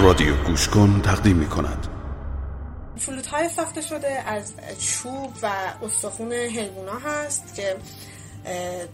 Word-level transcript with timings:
رادیو 0.00 0.36
گوش 0.36 0.68
کن 0.68 1.02
تقدیم 1.02 1.36
می 1.36 1.46
کند 1.46 1.86
فلوت 2.96 3.26
های 3.26 3.48
ساخته 3.48 3.80
شده 3.80 4.22
از 4.26 4.52
چوب 4.78 5.32
و 5.42 5.50
استخون 5.82 6.32
حیوونا 6.32 6.98
هست 6.98 7.54
که 7.54 7.76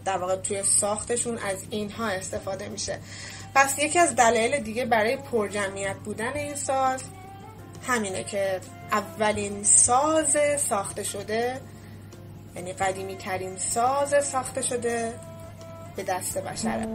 در 0.05 0.17
واقع 0.17 0.35
توی 0.35 0.63
ساختشون 0.63 1.37
از 1.37 1.63
اینها 1.69 2.07
استفاده 2.07 2.69
میشه. 2.69 2.99
پس 3.55 3.79
یکی 3.79 3.99
از 3.99 4.15
دلایل 4.15 4.59
دیگه 4.59 4.85
برای 4.85 5.17
پرجمعیت 5.17 5.95
بودن 5.95 6.33
این 6.33 6.55
ساز 6.55 7.03
همینه 7.87 8.23
که 8.23 8.59
اولین 8.91 9.63
ساز 9.63 10.37
ساخته 10.57 11.03
شده 11.03 11.61
یعنی 12.55 12.73
قدیمی 12.73 13.15
ترین 13.15 13.57
ساز 13.57 14.25
ساخته 14.25 14.61
شده 14.61 15.13
به 15.95 16.03
دست 16.03 16.37
بشره. 16.37 16.87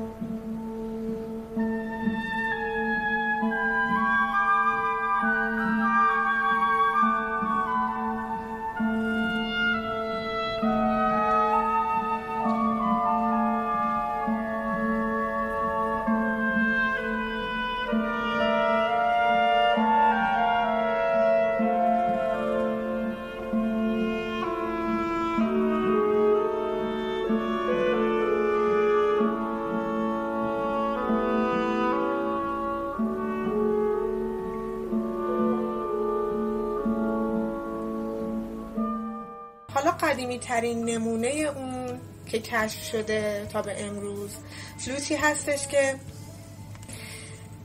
ترین 40.42 40.84
نمونه 40.84 41.28
اون 41.28 42.00
که 42.26 42.38
کشف 42.38 42.84
شده 42.84 43.46
تا 43.52 43.62
به 43.62 43.84
امروز. 43.84 44.30
فلوتی 44.78 45.14
هستش 45.14 45.66
که 45.66 45.94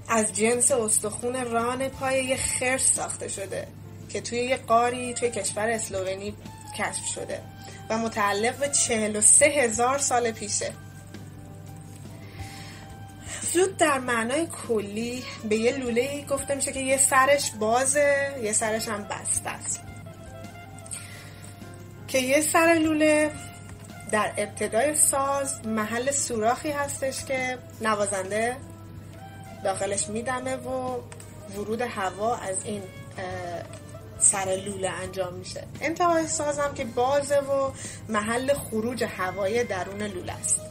از 0.08 0.34
جنس 0.34 0.72
استخون 0.72 1.52
ران 1.52 1.90
پای 1.90 2.26
یه 2.26 2.38
خرس 2.38 2.94
ساخته 2.94 3.28
شده 3.28 3.68
که 4.10 4.22
توی 4.22 4.40
یه 4.40 4.58
قاری 4.58 5.14
توی 5.14 5.30
کشور 5.30 5.70
اسلوونی 5.70 6.36
کشف 6.78 7.06
شده 7.06 7.42
و 7.90 7.98
متعلق 7.98 8.58
به 8.58 8.70
43 8.70 9.46
هزار 9.46 9.98
سال 9.98 10.32
پیشه. 10.32 10.72
فلوت 13.42 13.78
در 13.78 14.00
معنای 14.00 14.48
کلی 14.68 15.24
به 15.50 15.56
یه 15.56 15.78
لوله 15.78 16.26
گفته 16.26 16.56
میشه 16.56 16.72
که 16.72 16.80
یه 16.80 16.98
سرش 16.98 17.52
بازه 17.52 18.36
یه 18.44 18.54
سرش 18.54 18.88
هم 18.88 19.04
بسته 19.04 19.50
است. 19.50 19.87
که 22.08 22.20
یه 22.20 22.42
سر 22.42 22.74
لوله 22.84 23.32
در 24.12 24.32
ابتدای 24.38 24.96
ساز 24.96 25.68
محل 25.68 26.12
سوراخی 26.12 26.72
هستش 26.72 27.26
که 27.26 27.58
نوازنده 27.82 28.58
داخلش 29.64 30.08
میدمه 30.08 30.56
و 30.56 31.00
ورود 31.56 31.82
هوا 31.82 32.36
از 32.36 32.66
این 32.66 32.84
سر 34.20 34.62
لوله 34.66 34.90
انجام 34.90 35.34
میشه. 35.34 35.64
انتهای 35.82 36.28
ساز 36.28 36.60
هم 36.60 36.74
که 36.74 36.86
بازه 36.86 37.40
و 37.40 37.72
محل 38.10 38.54
خروج 38.54 39.04
هوای 39.04 39.64
درون 39.64 40.02
لوله 40.02 40.34
است. 40.34 40.62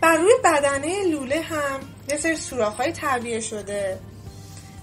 بر 0.00 0.16
روی 0.16 0.32
بدنه 0.44 1.04
لوله 1.04 1.40
هم 1.40 1.80
یه 2.08 2.16
سری 2.16 2.36
سوراخ 2.36 2.82
تعبیه 2.94 3.40
شده 3.40 3.98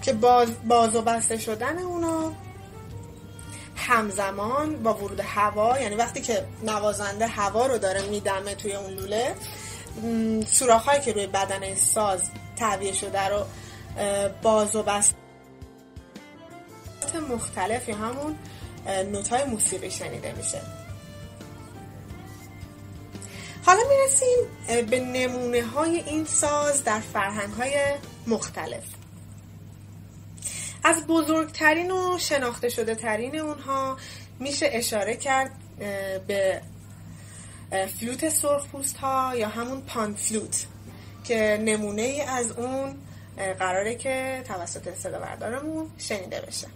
که 0.02 0.14
باز, 0.14 0.50
باز 0.68 0.96
و 0.96 1.02
بسته 1.02 1.38
شدن 1.38 1.78
اونا 1.78 2.32
همزمان 3.84 4.84
با 4.84 4.94
ورود 4.94 5.20
هوا 5.20 5.80
یعنی 5.80 5.96
وقتی 5.96 6.22
که 6.22 6.46
نوازنده 6.64 7.28
هوا 7.28 7.68
رو 7.68 7.78
داره 7.78 8.02
میدمه 8.02 8.56
توی 8.56 8.76
اون 8.76 8.94
لوله 8.94 9.36
سوراخ‌هایی 10.46 11.02
که 11.02 11.14
روی 11.14 11.28
بدن 11.28 11.76
ساز 11.76 12.22
تعبیه 12.56 12.94
شده 12.94 13.28
رو 13.28 13.46
باز 14.42 14.76
و 14.76 14.84
بست 14.84 15.16
مختلف 17.30 17.90
یا 17.90 17.96
همون 17.96 18.36
نوتای 18.88 19.44
موسیقی 19.44 19.92
شنیده 19.92 20.34
میشه. 20.38 20.62
حالا 23.66 23.80
می‌رسیم 23.90 24.86
به 24.90 25.00
نمونه 25.00 25.64
های 25.64 26.00
این 26.00 26.26
ساز 26.26 26.84
در 26.84 27.00
فرهنگ 27.00 27.54
های 27.54 27.96
مختلف. 28.28 28.84
از 30.84 31.08
بزرگترین 31.08 31.92
و 31.92 32.18
شناخته 32.20 32.70
شده 32.70 32.96
ترین 32.96 33.40
اونها 33.40 33.98
میشه 34.40 34.70
اشاره 34.72 35.16
کرد 35.16 35.52
به 36.28 36.62
فلوت 38.00 38.30
سرخپوست 38.30 38.98
ها 38.98 39.36
یا 39.36 39.48
همون 39.48 39.82
پان 39.82 40.14
فلوت 40.14 40.68
که 41.24 41.60
نمونه 41.62 42.02
ای 42.02 42.22
از 42.22 42.52
اون 42.52 42.96
قراره 43.60 43.96
که 43.96 44.44
توسط 44.48 44.94
صدا 44.94 45.20
بردارمون 45.20 45.90
شنیده 45.98 46.42
بشه. 46.42 46.68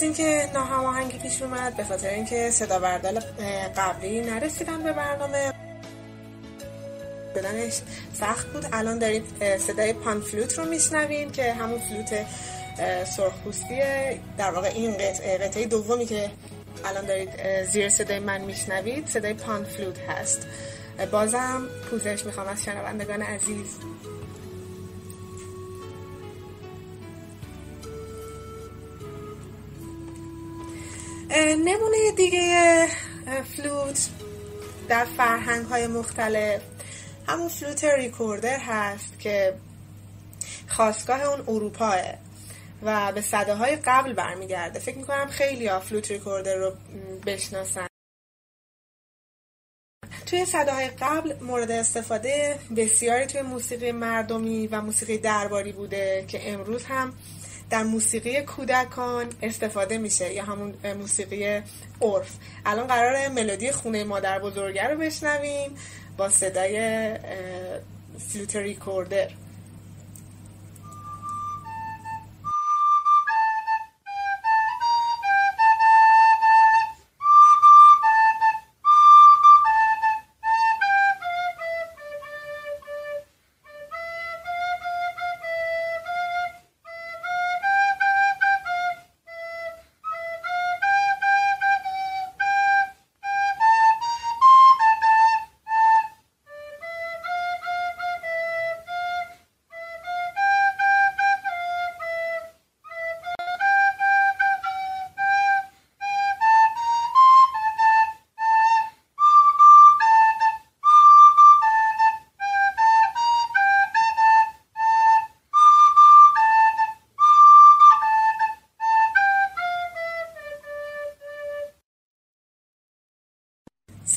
از 0.00 0.04
اینکه 0.04 0.48
ناهماهنگی 0.54 1.18
پیش 1.18 1.42
اومد 1.42 1.76
به 1.76 1.84
خاطر 1.84 2.08
اینکه 2.08 2.50
صدا 2.50 2.78
بردار 2.78 3.22
قبلی 3.76 4.20
نرسیدن 4.20 4.82
به 4.82 4.92
برنامه. 4.92 5.52
بدنش 7.34 7.80
سخت 8.12 8.46
بود. 8.46 8.66
الان 8.72 8.98
دارید 8.98 9.24
صدای 9.58 9.92
پان 9.92 10.20
فلوت 10.20 10.58
رو 10.58 10.64
میشنویم 10.64 11.30
که 11.30 11.52
همون 11.52 11.78
فلوت 11.78 12.26
سرخپوستیه. 13.06 14.20
در 14.38 14.50
واقع 14.50 14.68
این 14.68 14.92
قطعه 14.92 15.38
قطعه 15.38 15.66
دومی 15.66 16.06
که 16.06 16.30
الان 16.84 17.06
دارید 17.06 17.62
زیر 17.64 17.88
صدای 17.88 18.18
من 18.18 18.40
میشنوید 18.40 19.06
صدای 19.06 19.34
پان 19.34 19.64
فلوت 19.64 19.98
هست. 19.98 20.46
بازم 21.10 21.68
پوزش 21.90 22.24
می‌خوام 22.26 22.48
از 22.48 22.64
شنوندگان 22.64 23.22
عزیز. 23.22 23.66
نمونه 31.56 32.12
دیگه 32.16 32.86
فلوت 33.56 34.08
در 34.88 35.04
فرهنگ 35.04 35.66
های 35.66 35.86
مختلف. 35.86 36.62
همون 37.26 37.48
فلوت 37.48 37.84
ریکوردر 37.84 38.58
هست 38.58 39.18
که 39.18 39.54
خواستگاه 40.68 41.22
اون 41.22 41.40
اروپاه 41.48 41.96
و 42.82 43.12
به 43.12 43.20
صده 43.20 43.54
های 43.54 43.76
قبل 43.76 44.12
برمیگرده. 44.12 44.78
فکر 44.78 44.98
می‌کنم 44.98 45.26
خیلی 45.26 45.66
ها 45.66 45.80
فلوت 45.80 46.10
ریکوردر 46.10 46.54
رو 46.54 46.72
بشناسن. 47.26 47.86
توی 50.26 50.44
صده 50.44 50.72
های 50.72 50.88
قبل 50.88 51.34
مورد 51.40 51.70
استفاده 51.70 52.58
بسیاری 52.76 53.26
توی 53.26 53.42
موسیقی 53.42 53.92
مردمی 53.92 54.66
و 54.66 54.80
موسیقی 54.80 55.18
درباری 55.18 55.72
بوده 55.72 56.24
که 56.28 56.52
امروز 56.52 56.84
هم 56.84 57.12
در 57.70 57.82
موسیقی 57.82 58.42
کودکان 58.42 59.26
استفاده 59.42 59.98
میشه 59.98 60.32
یا 60.32 60.44
همون 60.44 60.74
موسیقی 60.98 61.62
عرف. 62.02 62.36
الان 62.66 62.86
قرار 62.86 63.28
ملودی 63.28 63.72
خونه 63.72 64.04
مادر 64.04 64.38
بزرگه 64.38 64.88
رو 64.88 64.98
بشنویم 64.98 65.70
با 66.16 66.28
صدای 66.28 67.10
فلوت 68.18 68.56
ریکوردر. 68.56 69.28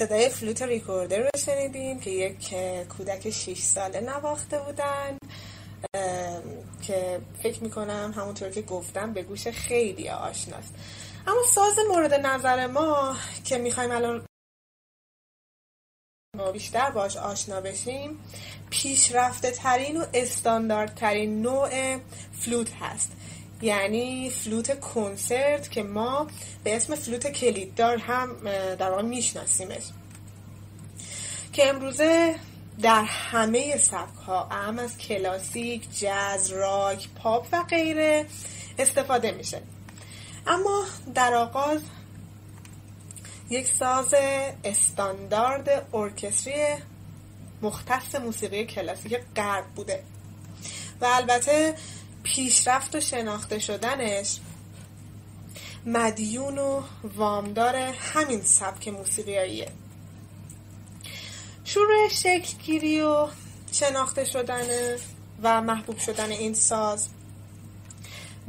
صدای 0.04 0.30
فلوت 0.30 0.62
ریکوردر 0.62 1.20
رو 1.20 1.30
شنیدیم 1.46 2.00
که 2.00 2.10
یک 2.10 2.54
کودک 2.98 3.30
6 3.30 3.60
ساله 3.60 4.02
نواخته 4.02 4.60
بودن. 4.60 5.18
که 6.82 7.22
فکر 7.44 7.64
می‌کنم 7.64 8.14
همونطور 8.18 8.50
که 8.50 8.62
گفتم 8.62 9.14
به 9.14 9.24
گوش 9.24 9.48
خیلی 9.48 10.10
آشناست. 10.10 10.74
اما 11.28 11.42
ساز 11.56 11.76
مورد 11.90 12.14
نظر 12.14 12.68
ما 12.68 13.16
که 13.46 13.58
می‌خوایم 13.58 13.92
الان 13.92 14.26
بیشتر 16.54 16.92
باش 16.92 17.18
آشنا 17.18 17.62
بشیم 17.62 18.20
پیشرفته 18.70 19.52
ترین 19.52 19.98
و 20.02 20.06
استانداردترین 20.14 21.42
نوع 21.42 21.98
فلوت 22.40 22.74
هست. 22.74 23.12
یعنی 23.64 24.30
فلوت 24.30 24.80
کنسرت 24.80 25.72
که 25.72 25.84
ما 25.84 26.28
به 26.64 26.76
اسم 26.76 26.96
فلوت 26.96 27.28
کلیددار 27.28 27.98
هم 27.98 28.30
در 28.76 28.90
واقع 28.90 29.02
میشناسیمش. 29.02 29.84
که 31.54 31.70
امروزه 31.70 32.36
در 32.82 33.04
همه 33.04 33.78
سبک 33.78 34.18
ها 34.28 34.48
اهم 34.52 34.80
از 34.80 34.98
کلاسیک، 34.98 36.00
جاز، 36.00 36.52
راک، 36.52 37.10
پاپ 37.16 37.48
و 37.52 37.64
غیره 37.64 38.26
استفاده 38.80 39.32
میشه. 39.32 39.62
اما 40.48 40.86
در 41.16 41.34
آغاز 41.34 41.82
یک 43.50 43.68
ساز 43.68 44.14
استاندارد 44.64 45.88
ارکستری 45.94 46.66
مختص 47.62 48.16
موسیقی 48.16 48.66
کلاسیک 48.66 49.18
غرب 49.36 49.66
بوده. 49.76 50.04
و 51.02 51.06
البته 51.06 51.76
پیشرفت 52.24 52.96
و 52.96 53.00
شناخته 53.00 53.60
شدنش. 53.60 54.40
مدیون 55.86 56.58
و 56.58 56.82
وامدار 57.04 57.76
همین 57.76 58.42
سبک 58.42 58.88
موسیقیاییه. 58.88 59.72
شروع 61.66 62.08
شکلگیری 62.10 63.02
و 63.02 63.28
شناخته 63.72 64.26
شدن 64.26 64.68
و 65.44 65.62
محبوب 65.62 65.98
شدن 65.98 66.32
این 66.32 66.54
ساز 66.54 67.08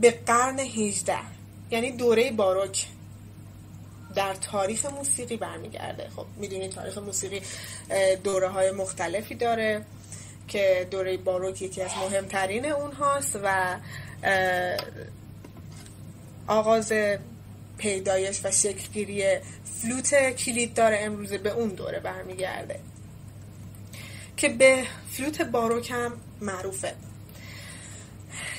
به 0.00 0.11
قرن 0.11 0.59
18 0.59 1.19
یعنی 1.70 1.93
دوره 1.93 2.32
باروک 2.32 2.87
در 4.15 4.35
تاریخ 4.35 4.87
موسیقی 4.87 5.37
برمیگرده. 5.37 6.11
خب 6.17 6.27
می‌دونید 6.37 6.70
تاریخ 6.70 6.99
موسیقی 6.99 7.41
دوره 8.25 8.49
های 8.49 8.70
مختلفی 8.70 9.35
داره. 9.35 9.87
که 10.49 10.88
دوره 10.91 11.17
باروک 11.17 11.62
یکی 11.62 11.82
از 11.82 11.91
مهمترین 11.96 12.67
اونهاست 12.67 13.38
و 13.43 13.76
آغاز 16.46 16.93
پیدایش 17.79 18.41
و 18.44 18.50
شکلگیری 18.50 19.25
فلوت 19.64 20.31
کلید 20.31 20.75
داره 20.75 20.99
امروزه 21.00 21.38
به 21.38 21.50
اون 21.50 21.69
دوره 21.69 22.00
برمیگرده. 22.00 22.81
که 24.37 24.49
به 24.49 24.85
فلوت 25.11 25.43
باروک 25.43 25.91
هم 25.91 26.12
معروفه. 26.41 26.94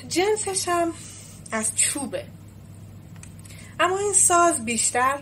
جنسش 0.07 0.67
هم 0.67 0.93
از 1.51 1.75
چوبه. 1.75 2.25
اما 3.79 3.97
این 3.99 4.13
ساز 4.13 4.65
بیشتر 4.65 5.19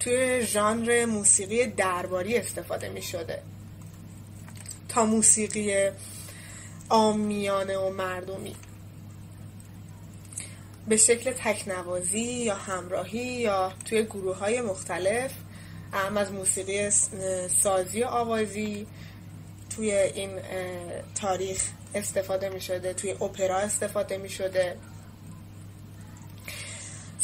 توی 0.00 0.46
ژانر 0.46 1.04
موسیقی 1.04 1.66
درباری 1.66 2.36
استفاده 2.36 2.88
می 2.88 3.02
شده 3.02 3.42
موسیقی 5.04 5.90
آمیانه 6.88 7.78
و 7.78 7.90
مردمی. 7.90 8.56
به 10.88 10.96
شکل 10.96 11.32
تکنوازی 11.32 12.20
یا 12.20 12.54
همراهی 12.54 13.18
یا 13.18 13.72
توی 13.84 14.04
گروه 14.04 14.36
های 14.36 14.60
مختلف 14.60 15.32
هم 15.92 16.16
از 16.16 16.32
موسیقی 16.32 16.90
سازی 17.62 18.02
و 18.02 18.06
آوازی 18.06 18.86
توی 19.76 19.92
این 19.92 20.30
تاریخ 21.14 21.62
استفاده 21.94 22.48
می 22.48 22.60
شده 22.60 22.94
توی 22.94 23.10
اپرا 23.10 23.58
استفاده 23.58 24.18
می 24.18 24.28
شده 24.28 24.76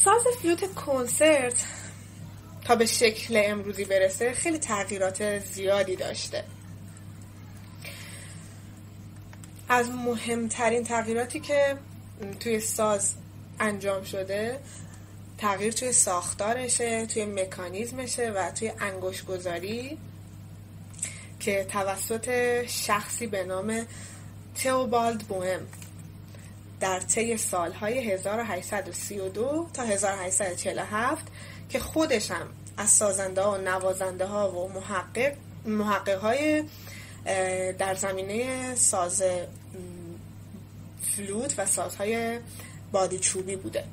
ساز 0.04 0.22
فلوت 0.42 0.74
کنسرت 0.74 1.64
تا 2.64 2.74
به 2.74 2.86
شکل 2.86 3.42
امروزی 3.44 3.84
برسه 3.84 4.32
خیلی 4.32 4.58
تغییرات 4.58 5.38
زیادی 5.38 5.96
داشته. 5.96 6.44
از 9.72 9.90
مهمترین 9.90 10.84
تغییراتی 10.84 11.40
که 11.40 11.76
توی 12.40 12.60
ساز 12.60 13.14
انجام 13.60 14.04
شده 14.04 14.58
تغییر 15.38 15.72
توی 15.72 15.92
ساختارشه 15.92 17.06
توی 17.06 17.24
مکانیزمشه 17.24 18.30
و 18.30 18.50
توی 18.50 18.72
انگوش 18.80 19.24
گذاری 19.24 19.98
که 21.40 21.64
توسط 21.64 22.28
شخصی 22.66 23.26
به 23.26 23.44
نام 23.44 23.86
تئوبالد 24.62 25.20
بوهم 25.20 25.60
در 26.80 27.00
طی 27.00 27.36
سالهای 27.36 28.10
1832 28.12 29.66
تا 29.74 29.82
1847 29.82 31.26
که 31.68 31.78
خودش 31.78 32.30
هم 32.30 32.46
از 32.76 32.88
سازنده 32.88 33.42
ها 33.42 33.52
و 33.52 33.56
نوازنده 33.56 34.26
ها 34.26 34.50
و 34.52 34.72
محقق 34.72 35.32
محقق 35.64 36.20
های 36.20 36.64
در 37.78 37.94
زمینه 37.94 38.74
ساز 38.74 39.22
فلوت 41.02 41.54
و 41.58 41.66
سازهای 41.66 42.38
بادی 42.92 43.18
چوبی 43.18 43.56
بوده. 43.56 43.84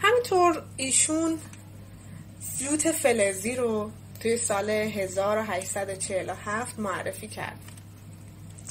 همینطور 0.00 0.62
ایشون 0.76 1.38
فلوت 2.40 2.92
فلزی 2.92 3.56
رو 3.56 3.90
توی 4.20 4.36
سال 4.36 4.70
1847 4.70 6.78
معرفی 6.78 7.28
کرد. 7.28 7.58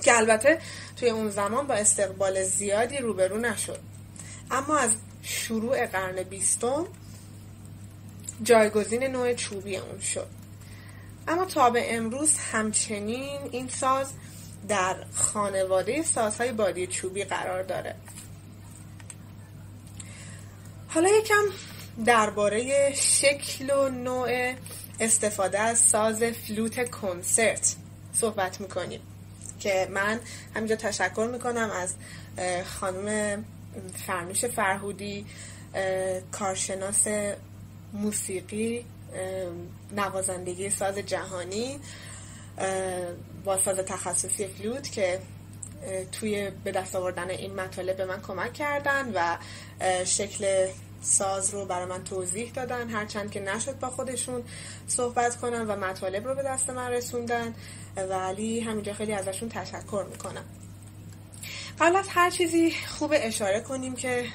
که 0.02 0.18
البته 0.18 0.60
توی 0.96 1.10
اون 1.10 1.30
زمان 1.30 1.68
با 1.68 1.74
استقبال 1.74 2.44
زیادی 2.44 2.98
روبرو 2.98 3.38
نشد. 3.38 3.80
اما 4.52 4.78
از 4.78 4.96
شروع 5.24 5.86
قرن 5.86 6.24
بیستم 6.24 6.86
جایگزین 8.44 9.04
نوع 9.04 9.34
چوبی 9.34 9.78
اون 9.78 10.00
شد. 10.00 10.28
اما 11.28 11.46
تا 11.46 11.70
به 11.70 11.96
امروز 11.96 12.38
همچنین 12.38 13.40
این 13.52 13.68
ساز 13.68 14.14
در 14.68 14.96
خانواده 15.14 16.04
سازهای 16.04 16.52
بادی 16.52 16.88
چوبی 16.88 17.24
قرار 17.24 17.64
داره. 17.64 17.96
حالا 20.88 21.10
یکم 21.10 21.44
درباره 22.06 22.94
شکل 22.96 23.70
و 23.70 23.90
نوع 23.90 24.54
استفاده 25.00 25.60
از 25.60 25.80
ساز 25.80 26.24
فلوت 26.24 26.90
کنسرت 26.92 27.76
صحبت 28.14 28.62
می‌کنیم 28.62 29.02
که 29.60 29.88
من 29.92 30.20
همینجا 30.56 30.76
تشکر 30.76 31.30
می‌کنم 31.32 31.72
از 31.72 31.94
خانم 32.66 33.44
فرنوش 34.08 34.46
فرهودی 34.46 35.26
کارشناس 36.32 37.08
موسیقی 37.94 38.86
نوازندگی 39.92 40.70
ساز 40.70 40.98
جهانی 40.98 41.80
با 43.46 43.58
ساز 43.58 43.78
تخصصی 43.78 44.48
فلوت 44.48 44.92
که 44.92 45.20
توی 46.12 46.52
به 46.64 46.72
دست 46.72 46.96
آوردن 46.96 47.30
این 47.30 47.56
مطالب 47.56 47.98
به 47.98 48.06
من 48.06 48.22
کمک 48.22 48.54
کردن 48.54 49.12
و 49.16 49.38
شکل 50.06 50.68
ساز 51.02 51.54
رو 51.54 51.66
برای 51.66 51.86
من 51.86 52.04
توضیح 52.04 52.52
دادن 52.52 52.90
هرچند 52.90 53.32
که 53.32 53.40
نشد 53.40 53.80
با 53.80 53.90
خودشون 53.90 54.44
صحبت 54.88 55.38
کنن 55.38 55.68
و 55.68 55.76
مطالب 55.76 56.28
رو 56.28 56.36
به 56.36 56.44
دست 56.44 56.70
من 56.70 56.92
رسوندن. 56.92 57.56
ولی 58.10 58.60
همینجا 58.60 58.94
خیلی 58.94 59.14
ازشون 59.14 59.50
تشکر 59.50 60.06
می‌کنم. 60.12 60.46
قبل 61.80 61.96
از 61.96 62.08
هر 62.10 62.30
چیزی 62.30 62.74
خوب 62.88 63.14
اشاره 63.16 63.60
کنیم 63.60 63.96
که 63.96 64.26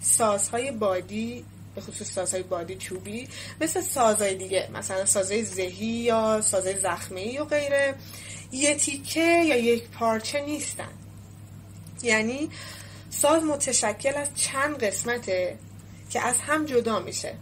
سازهای 0.00 0.72
بادی 0.72 1.44
به 1.74 1.80
خصوص 1.80 2.12
سازهای 2.12 2.42
بادی 2.42 2.76
چوبی 2.76 3.28
مثل 3.60 3.80
سازهای 3.80 4.34
دیگه 4.34 4.68
مثلا 4.74 5.04
سازهای 5.04 5.44
زهی 5.44 5.86
یا 5.86 6.40
سازهای 6.40 6.80
زخمی 6.80 7.38
و 7.38 7.44
غیره. 7.44 7.94
یه 8.52 8.74
تیکه 8.74 9.44
یا 9.44 9.56
یک 9.56 9.88
پارچه 9.88 10.40
نیستن. 10.40 10.92
یعنی 12.02 12.50
ساز 13.10 13.42
متشکل 13.42 14.14
از 14.14 14.28
چند 14.34 14.84
قسمته 14.84 15.58
که 16.10 16.20
از 16.20 16.40
هم 16.40 16.66
جدا 16.66 16.98
میشه 17.00 17.34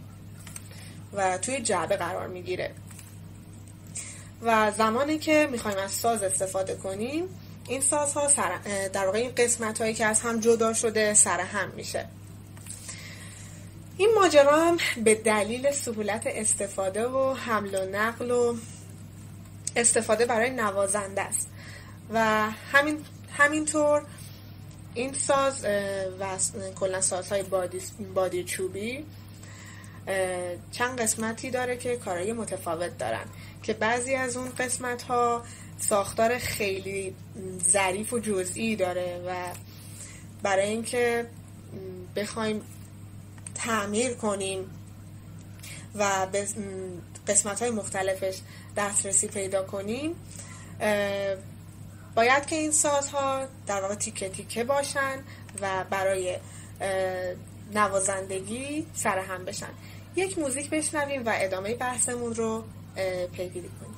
و 1.13 1.37
توی 1.37 1.59
جعبه 1.61 1.97
قرار 1.97 2.27
می‌گیره. 2.27 2.71
و 4.41 4.71
زمانی 4.77 5.17
که 5.17 5.47
می‌خوایم 5.51 5.77
از 5.77 5.91
ساز 5.91 6.23
استفاده 6.23 6.75
کنیم 6.75 7.23
این 7.67 7.81
سازها 7.81 8.27
سر... 8.27 8.57
در 8.93 9.05
واقع 9.05 9.17
این 9.17 9.31
قسمت 9.37 9.81
هایی 9.81 9.93
که 9.93 10.05
از 10.05 10.21
هم 10.21 10.39
جدا 10.39 10.73
شده 10.73 11.13
سر 11.13 11.39
هم 11.39 11.71
میشه. 11.75 12.07
این 14.01 14.09
ماجرا 14.15 14.65
هم 14.65 14.77
به 15.03 15.15
دلیل 15.15 15.71
سهولت 15.71 16.23
استفاده 16.25 17.07
و 17.07 17.33
حمل 17.33 17.75
و 17.75 17.97
نقل 17.97 18.31
و 18.31 18.55
استفاده 19.75 20.25
برای 20.25 20.49
نوازنده 20.49 21.21
است. 21.21 21.49
و 22.13 22.49
همین 22.71 22.97
همینطور 23.37 24.03
این 24.93 25.13
ساز 25.13 25.65
و 26.19 26.37
کلا 26.75 27.01
سازهای 27.01 27.43
بادی, 27.43 27.81
بادی 28.13 28.43
چوبی 28.43 29.05
چند 30.71 31.01
قسمتی 31.01 31.51
داره 31.51 31.77
که 31.77 31.97
کارهای 31.97 32.33
متفاوت 32.33 32.97
دارن 32.97 33.25
که 33.63 33.73
بعضی 33.73 34.15
از 34.15 34.37
اون 34.37 34.49
قسمت 34.49 35.01
ها 35.01 35.43
ساختار 35.77 36.37
خیلی 36.37 37.15
ظریف 37.69 38.13
و 38.13 38.19
جزئی 38.19 38.75
داره 38.75 39.21
و 39.27 39.33
برای 40.43 40.69
اینکه 40.69 41.25
بخوایم 42.15 42.61
تعمیر 43.65 44.13
کنیم 44.13 44.69
و 45.95 46.27
به 46.31 46.47
قسمت 47.27 47.61
های 47.61 47.71
مختلفش 47.71 48.37
دسترسی 48.77 49.27
پیدا 49.27 49.63
کنیم. 49.63 50.15
باید 52.15 52.45
که 52.45 52.55
این 52.55 52.71
سازها 52.71 53.47
در 53.67 53.81
واقع 53.81 53.95
تیکه 53.95 54.29
تیکه 54.29 54.63
باشن 54.63 55.19
و 55.61 55.85
برای 55.89 56.37
نوازندگی 57.73 58.85
سرهم 58.93 59.45
بشن. 59.45 59.69
یک 60.15 60.39
موزیک 60.39 60.69
بشنویم 60.69 61.25
و 61.25 61.31
ادامه 61.35 61.75
بحثمون 61.75 62.35
رو 62.35 62.63
پیگیری 63.33 63.69
کنیم. 63.79 63.90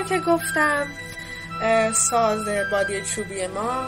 همونطور 0.00 0.18
که 0.18 0.24
گفتم 0.24 0.86
ساز 1.92 2.48
بادی 2.70 3.02
چوبی 3.02 3.46
ما 3.46 3.86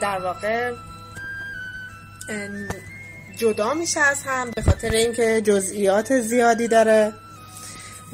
در 0.00 0.18
واقع 0.18 0.72
جدا 3.36 3.74
میشه 3.74 4.00
از 4.00 4.22
هم 4.22 4.50
به 4.50 4.62
خاطر 4.62 4.90
اینکه 4.90 5.40
جزئیات 5.40 6.20
زیادی 6.20 6.68
داره 6.68 7.12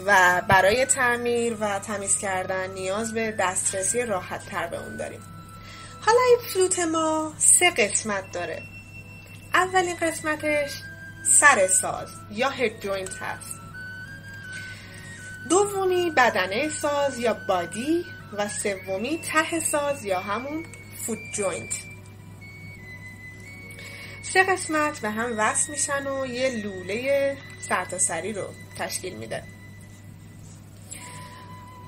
و 0.07 0.43
برای 0.49 0.85
تعمیر 0.85 1.57
و 1.61 1.79
تمیز 1.79 2.19
کردن 2.19 2.71
نیاز 2.71 3.15
به 3.15 3.35
دسترسی 3.39 4.03
راحت 4.03 4.47
تر 4.47 4.67
به 4.67 4.79
اون 4.79 4.97
داریم. 4.97 5.21
حالا 6.01 6.19
این 6.29 6.39
فلوت 6.53 6.79
ما 6.79 7.33
سه 7.39 7.71
قسمت 7.71 8.33
داره. 8.33 8.63
اولین 9.55 9.97
قسمتش 9.97 10.71
سر 11.41 11.67
ساز 11.67 12.09
یا 12.31 12.49
head 12.49 12.81
joint 12.81 13.15
هست. 13.23 13.58
دومی 15.51 16.11
بدنه 16.11 16.69
ساز 16.69 17.19
یا 17.19 17.37
body 17.49 18.05
و 18.33 18.49
سومی 18.49 19.21
ته 19.33 19.61
ساز 19.61 20.05
یا 20.05 20.21
همون 20.21 20.65
foot 21.07 21.19
joint 21.35 21.73
سه 24.23 24.45
قسمت 24.45 25.01
به 25.01 25.11
هم 25.11 25.35
وصل 25.39 25.71
میشن 25.71 26.07
و 26.07 26.27
یه 26.27 26.51
لوله 26.51 27.37
سرتاسری 27.69 28.33
رو 28.33 28.45
تشکیل 28.79 29.17
میده. 29.17 29.43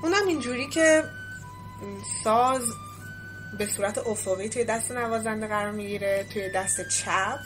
اونم 0.02 0.26
اینجوری 0.26 0.69
که 0.69 1.05
ساز 2.25 2.62
به 3.59 3.67
صورت 3.67 3.99
افقی 3.99 4.49
توی 4.49 4.64
دست 4.64 4.90
نوازنده 4.90 5.47
قرار 5.47 5.71
می‌گیره 5.71 6.26
توی 6.33 6.50
دست 6.52 6.88
چپ. 6.88 7.38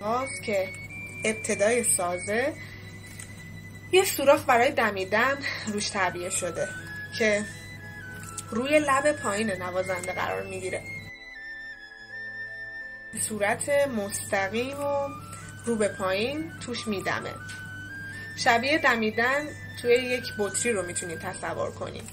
ساز 0.00 0.28
که 0.46 0.68
ابتدای 1.24 1.84
سازه 1.84 2.54
یه 3.92 4.04
سوراخ 4.04 4.44
برای 4.44 4.72
دمیدن 4.72 5.38
روش 5.66 5.88
تعبیه 5.88 6.30
شده 6.30 6.68
که 7.18 7.44
روی 8.50 8.78
لب 8.78 9.12
پایین 9.12 9.50
نوازنده 9.50 10.12
قرار 10.12 10.42
می‌گیره. 10.42 10.82
صورت 13.20 13.68
مستقیم 13.68 14.80
و 14.80 15.08
رو 15.66 15.76
به 15.76 15.88
پایین 15.88 16.52
توش 16.60 16.86
میدمه. 16.86 17.34
شبیه 18.38 18.78
دمیدن 18.78 19.48
توی 19.82 19.94
یک 19.94 20.24
بطری 20.38 20.72
رو 20.72 20.86
می‌تونید 20.86 21.18
تصور 21.18 21.70
کنید. 21.70 22.08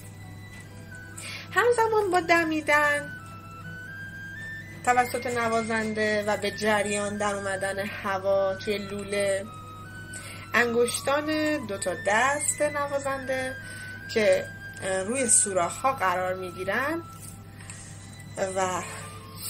همزمان 1.52 2.12
با 2.12 2.20
دمیدن 2.20 3.19
توسط 4.86 5.28
نوازنده 5.28 6.24
و 6.28 6.38
به 6.38 6.52
جریان 6.52 7.18
در 7.18 7.36
اومدن 7.36 7.80
هوا 7.80 8.56
توی 8.56 8.78
لوله. 8.78 9.46
انگشتان 10.54 11.26
دو 11.68 11.78
تا 11.78 11.92
دست 12.08 12.62
نوازنده 12.62 13.56
که 14.14 14.46
روی 15.06 15.28
سوراخ 15.28 15.78
ها 15.78 15.94
قرار 15.94 16.34
می‌گیرن 16.34 17.02
و 18.56 18.82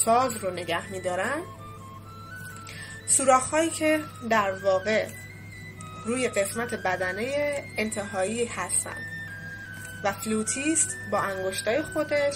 ساز 0.06 0.38
رو 0.38 0.52
نگه 0.52 0.92
میدارن. 0.92 1.42
سوراخ 3.08 3.50
هایی 3.50 3.70
که 3.70 4.00
در 4.30 4.52
واقع 4.52 5.08
روی 6.06 6.28
قسمت 6.28 6.74
بدنه 6.74 7.64
انتهایی 7.78 8.46
هستن 8.46 8.98
و 10.04 10.14
فلوتیست 10.14 10.90
با 11.12 11.20
انگشتای 11.20 11.82
خودش 11.82 12.36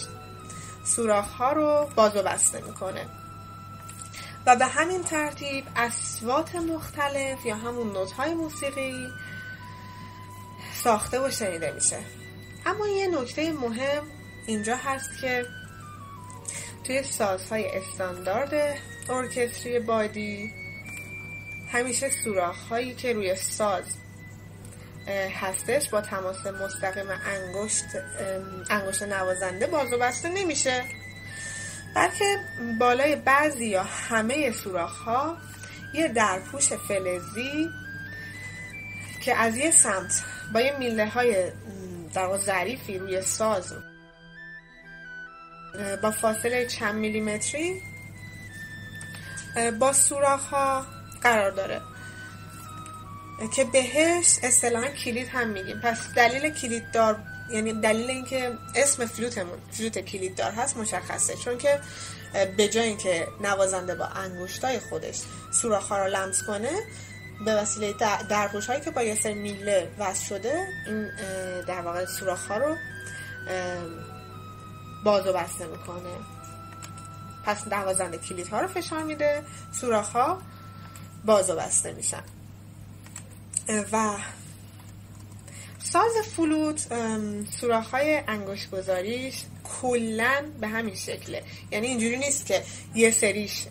سوراخ 0.84 1.30
ها 1.30 1.52
رو 1.52 1.90
باز 1.96 2.16
و 2.16 2.24
بسته 2.24 2.62
می‌کنه. 2.62 3.06
و 4.46 4.56
به 4.56 4.66
همین 4.66 5.04
ترتیب 5.04 5.66
اسوات 5.76 6.56
مختلف 6.56 7.46
یا 7.46 7.56
همون 7.56 7.94
نوت 7.94 8.12
های 8.12 8.34
موسیقی 8.34 9.08
ساخته 10.84 11.20
و 11.20 11.30
شنیده 11.30 11.72
میشه. 11.72 12.00
اما 12.66 12.88
یه 12.88 13.08
نکته 13.08 13.52
مهم 13.52 14.04
اینجا 14.48 14.76
هست 14.76 15.10
که 15.22 15.46
توی 16.84 17.04
سازهای 17.04 17.78
استاندارد 17.78 18.78
ارکستری 19.10 19.80
بادی 19.80 20.54
همیشه 21.72 22.10
سوراخ 22.24 22.68
هایی 22.68 22.94
که 22.94 23.14
روی 23.14 23.36
ساز 23.36 23.84
هستش 25.42 25.90
با 25.90 26.02
تماس 26.02 26.46
مستقیم 26.46 27.06
انگشت 27.10 27.86
انگشت 28.70 29.04
نوازنده 29.04 29.68
باز 29.68 29.94
و 29.94 29.98
بسته 29.98 30.30
نمیشه. 30.30 30.84
بلکه 31.96 32.38
بالای 32.80 33.16
بعضی 33.16 33.66
یا 33.66 33.84
همه 33.84 34.52
سوراخ 34.52 34.98
ها 34.98 35.38
یه 35.94 36.08
درپوش 36.08 36.74
فلزی 36.74 37.70
که 39.22 39.36
از 39.36 39.58
یه 39.58 39.72
سمت 39.72 40.24
با 40.54 40.62
یه 40.62 40.78
میله 40.78 41.10
های 41.10 41.52
در 42.14 42.38
ظریفی 42.38 42.98
روی 43.00 43.22
ساز 43.22 43.74
با 46.02 46.12
فاصله 46.12 46.68
چند 46.68 46.96
میلیمتری 46.96 47.82
با 49.80 49.94
سوراخ 49.94 50.48
ها 50.48 50.86
قرار 51.22 51.52
داره. 51.52 51.82
که 53.48 53.64
بهش 53.64 54.40
اصطلاحا 54.44 54.88
کلید 54.88 55.28
هم 55.28 55.50
میگیم. 55.50 55.80
پس 55.80 56.14
دلیل 56.16 56.54
کلید 56.54 56.92
دار 56.92 57.20
یعنی 57.50 57.74
دلیل 57.74 58.10
اینکه 58.10 58.54
اسم 58.76 59.06
فلوتمون 59.06 59.58
فلوت 59.72 60.00
کلید 60.00 60.36
دار 60.36 60.52
هست 60.52 60.78
مشخصه. 60.78 61.36
چون 61.36 61.58
که 61.58 61.80
به 62.58 62.68
جای 62.68 62.88
اینکه 62.88 63.28
نوازنده 63.42 63.96
با 63.96 64.06
انگشتای 64.06 64.80
خودش 64.80 65.22
سوراخ 65.52 65.88
ها 65.88 65.98
رو 65.98 66.12
لمس 66.12 66.44
کنه 66.44 66.72
به 67.46 67.56
وسیله 67.56 67.94
درگوش 68.30 68.68
هایی 68.68 68.82
که 68.82 68.92
با 68.92 69.04
یه 69.04 69.16
سر 69.16 69.34
میله 69.34 69.92
وصل 70.00 70.26
شده 70.26 70.68
این 70.88 71.10
در 71.68 71.82
واقع 71.82 72.06
سوراخ 72.06 72.48
ها 72.48 72.58
رو 72.58 72.76
باز 75.06 75.28
و 75.28 75.34
بسته 75.34 75.68
می‌کنه. 75.68 76.16
پس 77.46 77.68
نوازنده 77.68 78.18
کلید 78.18 78.48
ها 78.48 78.62
رو 78.62 78.68
فشار 78.68 79.04
میده 79.04 79.44
سوراخ 79.72 80.10
ها 80.10 80.42
باز 81.26 81.50
و 81.50 81.56
بسته 81.56 81.94
میشن. 81.94 82.24
و 83.68 84.18
ساز 85.80 86.14
فلوت 86.36 86.88
سوراخ 87.60 87.90
های 87.90 88.24
انگشت 88.28 88.72
گذاریش 88.72 89.44
کلا 89.82 90.46
به 90.60 90.68
همین 90.68 90.96
شکله. 90.96 91.44
یعنی 91.72 91.88
اینجوری 91.88 92.18
نیست 92.18 92.46
که 92.46 92.64
یه 92.96 93.12
سریش 93.12 93.66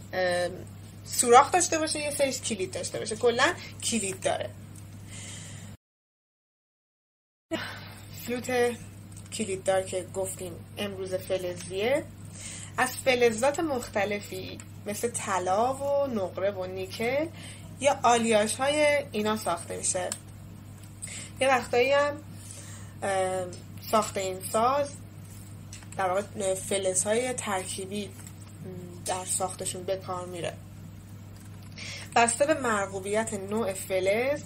سوراخ 1.05 1.53
داشته 1.53 1.79
باشه 1.79 1.99
یه 1.99 2.11
سریش 2.11 2.41
کلید 2.41 2.71
داشته 2.71 2.99
باشه. 2.99 3.17
کلا 3.17 3.55
کلید 3.85 4.21
داره. 4.21 4.51
فلوت 8.27 8.77
کلیددار 9.33 9.83
که 9.83 10.07
گفتیم 10.15 10.53
امروز 10.79 11.15
فلزیه. 11.15 12.05
از 12.77 12.97
فلزات 12.97 13.61
مختلفی 13.61 14.59
مثل 14.87 15.09
طلا 15.09 15.75
و 15.75 16.07
نقره 16.07 16.51
و 16.51 16.67
نیکل 16.67 17.27
یا 17.83 17.99
آلیاش 18.03 18.55
های 18.55 19.05
اینا 19.12 19.37
ساخته 19.37 19.77
میشه. 19.77 20.11
یه 21.41 21.49
وقتایی 21.49 21.93
هم 21.93 22.15
ساخته 23.91 24.21
این 24.21 24.41
ساز 24.53 24.89
در 25.97 26.09
واقع 26.09 26.55
فلز 26.55 27.05
های 27.05 27.33
ترکیبی 27.33 28.11
در 29.07 29.25
ساختشون 29.25 29.83
به 29.83 29.97
کار 29.97 30.27
میره. 30.27 30.53
بسته 32.17 32.47
به 32.47 32.54
مرغوبیت 32.54 33.35
نوع 33.35 33.73
فلز 33.73 34.43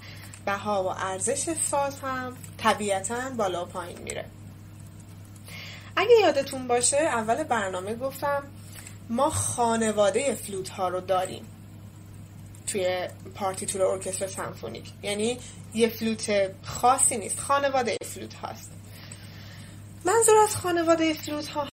بها 0.46 0.84
و 0.84 0.86
ارزش 0.86 1.54
ساز 1.70 1.98
هم 2.00 2.36
طبیعتا 2.58 3.30
بالا 3.30 3.64
و 3.64 3.68
پایین 3.68 3.98
میره. 3.98 4.24
اگه 5.96 6.14
یادتون 6.22 6.68
باشه 6.68 6.96
اول 6.96 7.44
برنامه 7.44 7.94
گفتم 7.94 8.42
ما 9.10 9.30
خانواده 9.30 10.34
فلوت 10.34 10.68
ها 10.68 10.88
رو 10.88 11.00
داریم. 11.00 11.46
توی 12.66 13.08
پارتیتور 13.34 13.82
ارکستر 13.82 14.26
سمفونیک. 14.26 14.92
یعنی 15.02 15.38
یه 15.74 15.88
فلوت 15.88 16.50
خاصی 16.62 17.16
نیست. 17.18 17.40
خانواده 17.40 17.96
فلوت 18.04 18.34
هاست. 18.34 18.70
منظور 20.04 20.36
از 20.36 20.56
خانواده 20.56 21.14
فلوت 21.14 21.48
ها 21.48 21.68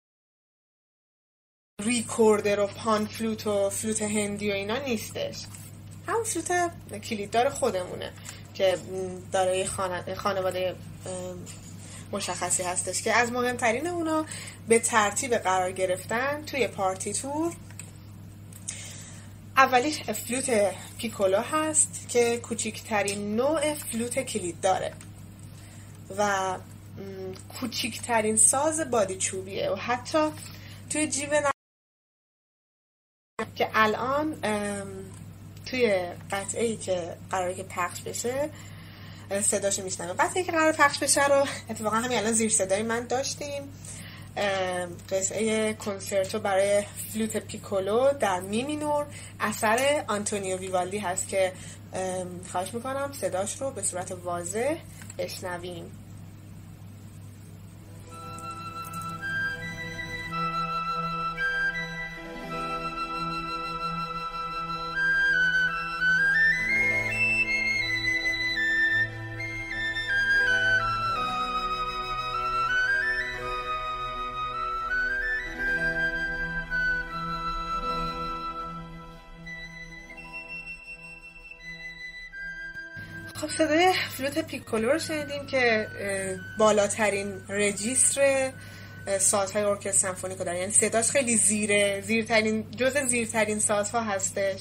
ریکوردر 1.85 2.61
و 2.61 2.67
پان 2.67 3.07
فلوت 3.07 3.47
و 3.47 3.71
فلوت 3.71 4.03
هندی 4.03 4.51
و 4.51 4.55
اینا 4.55 4.79
نیستش. 4.79 5.37
همون 6.07 6.25
فلوت 6.25 6.71
کلیددار 7.01 7.49
خودمونه 7.49 8.13
که 8.55 8.79
داره 9.33 9.67
خانواده 10.17 10.77
مشخصی 12.13 12.63
هستش 12.63 13.03
که 13.03 13.13
از 13.13 13.33
مهمترین 13.33 13.87
اونا 13.87 14.27
به 14.69 14.79
ترتیب 14.79 15.35
قرار 15.35 15.73
گرفتن 15.73 16.45
توی 16.45 16.69
پارتیتور 16.69 17.53
اولیش 19.57 20.03
فلوت 20.03 20.75
پیکولو 20.99 21.41
هست 21.41 22.07
که 22.09 22.39
کوچکترین 22.39 23.37
نوع 23.37 23.75
فلوت 23.75 24.19
کلید 24.19 24.61
داره 24.61 24.93
و 26.19 26.57
کوچکترین 27.61 28.37
ساز 28.37 28.91
بادی 28.91 29.17
چوبیه 29.17 29.71
و 29.71 29.75
حتی 29.75 30.29
توی 30.91 31.07
جیب 31.07 31.31
که 33.55 33.71
الان 33.75 34.37
توی 35.67 36.13
قطعه 36.31 36.65
ای 36.65 36.77
که 36.77 37.17
قراره 37.31 37.55
که 37.55 37.63
پخش 37.63 38.01
بشه 38.01 38.51
صداشو 39.43 39.83
میشنوه. 39.83 40.13
قطعه 40.13 40.45
که 40.45 40.53
قرار 40.53 40.73
پخش 40.73 40.99
بشه 40.99 41.27
رو 41.27 41.47
اتفاقا 41.71 41.97
همین 41.97 42.19
الان 42.19 42.33
زیر 42.33 42.51
صدای 42.51 42.83
من 42.83 43.07
داشتیم. 43.07 43.63
قطعه 45.11 45.75
کنسرتو 45.75 46.39
برای 46.39 46.83
فلوت 47.13 47.37
پیکولو 47.37 48.13
در 48.21 48.41
می 48.41 48.63
مینور 48.63 49.07
اثر 49.41 50.05
آنتونیو 50.09 50.57
ویوالدی 50.57 50.99
هست 50.99 51.29
که 51.29 51.53
خواهش 52.53 52.75
می‌کنم 52.75 53.13
صداش 53.13 53.61
رو 53.61 53.71
به 53.71 53.83
صورت 53.83 54.13
واضح 54.13 54.77
بشنویم. 55.19 56.02
فلوت 84.23 84.39
پیکولو 84.39 84.93
رو 84.93 84.99
شنیدیم 84.99 85.47
که 85.47 85.89
بالاترین 86.59 87.41
رجیستر 87.49 88.53
سازهای 89.19 89.65
ارکستر 89.65 90.09
سمفونیک 90.09 90.39
داره 90.39 90.59
یعنی 90.59 90.73
صداش 90.73 91.11
خیلی 91.11 91.37
زیره 91.37 92.01
زیرترین 92.01 92.71
جز 92.71 92.97
زیرترین 92.99 93.59
سازها 93.59 94.01
هستش. 94.01 94.61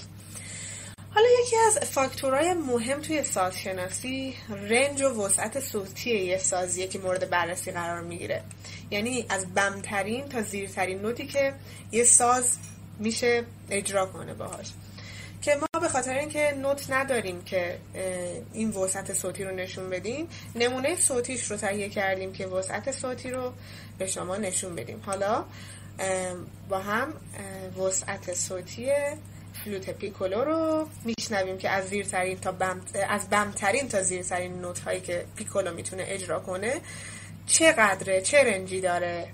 حالا 1.09 1.27
یکی 1.43 1.55
از 1.67 1.77
فاکتورهای 1.77 2.53
مهم 2.53 3.01
توی 3.01 3.23
سازشناسی 3.23 4.35
رنج 4.69 5.01
و 5.01 5.25
وسعت 5.25 5.59
صوتی 5.59 6.09
یه 6.09 6.37
سازیه 6.37 6.87
که 6.87 6.99
مورد 6.99 7.29
بررسی 7.29 7.71
قرار 7.71 8.01
می‌گیره. 8.01 8.43
یعنی 8.91 9.25
از 9.29 9.53
بمترین 9.53 10.29
تا 10.29 10.41
زیرترین 10.41 11.01
نوتی 11.01 11.27
که 11.27 11.53
یه 11.91 12.03
ساز 12.03 12.57
میشه 12.99 13.43
اجرا 13.69 14.05
کنه 14.05 14.33
باهاش. 14.33 14.67
خاطر 15.91 16.17
اینکه 16.17 16.53
نوت 16.61 16.91
نداریم 16.91 17.43
که 17.43 17.77
این 18.53 18.69
وسعت 18.69 19.13
صوتی 19.13 19.43
رو 19.43 19.55
نشون 19.55 19.89
بدیم. 19.89 20.27
نمونه 20.55 20.95
صوتیش 20.95 21.51
رو 21.51 21.57
تهیه 21.57 21.89
کردیم 21.89 22.33
که 22.33 22.47
وسعت 22.47 22.91
صوتی 22.91 23.29
رو 23.29 23.53
به 23.97 24.07
شما 24.07 24.37
نشون 24.37 24.75
بدیم. 24.75 25.01
حالا 25.05 25.45
با 26.69 26.79
هم 26.79 27.13
وسعت 27.77 28.33
صوتی 28.33 28.89
فلوت 29.63 29.89
پیکولو 29.89 30.43
رو 30.43 30.87
میشنویم 31.05 31.57
که 31.57 31.69
از 31.69 31.87
زیرترین 31.87 32.39
تا 32.39 32.51
بم 32.51 32.81
از 33.09 33.29
بمترین 33.29 33.87
تا 33.87 34.01
زیرترین 34.01 34.61
نوت 34.61 34.79
هایی 34.79 35.01
که 35.01 35.25
پیکولو 35.35 35.73
می‌تونه 35.73 36.03
اجرا 36.07 36.39
کنه 36.39 36.81
چقدره 37.45 38.21
چه 38.21 38.43
رنجی 38.43 38.81
داره؟ 38.81 39.27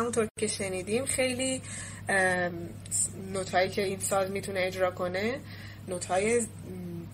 همونطور 0.00 0.28
که 0.40 0.46
شنیدیم 0.46 1.04
خیلی 1.04 1.62
نوتایی 3.32 3.70
که 3.70 3.84
این 3.84 4.00
ساز 4.00 4.30
می‌تونه 4.30 4.60
اجرا 4.60 4.90
کنه 4.90 5.40
نوتهای 5.88 6.46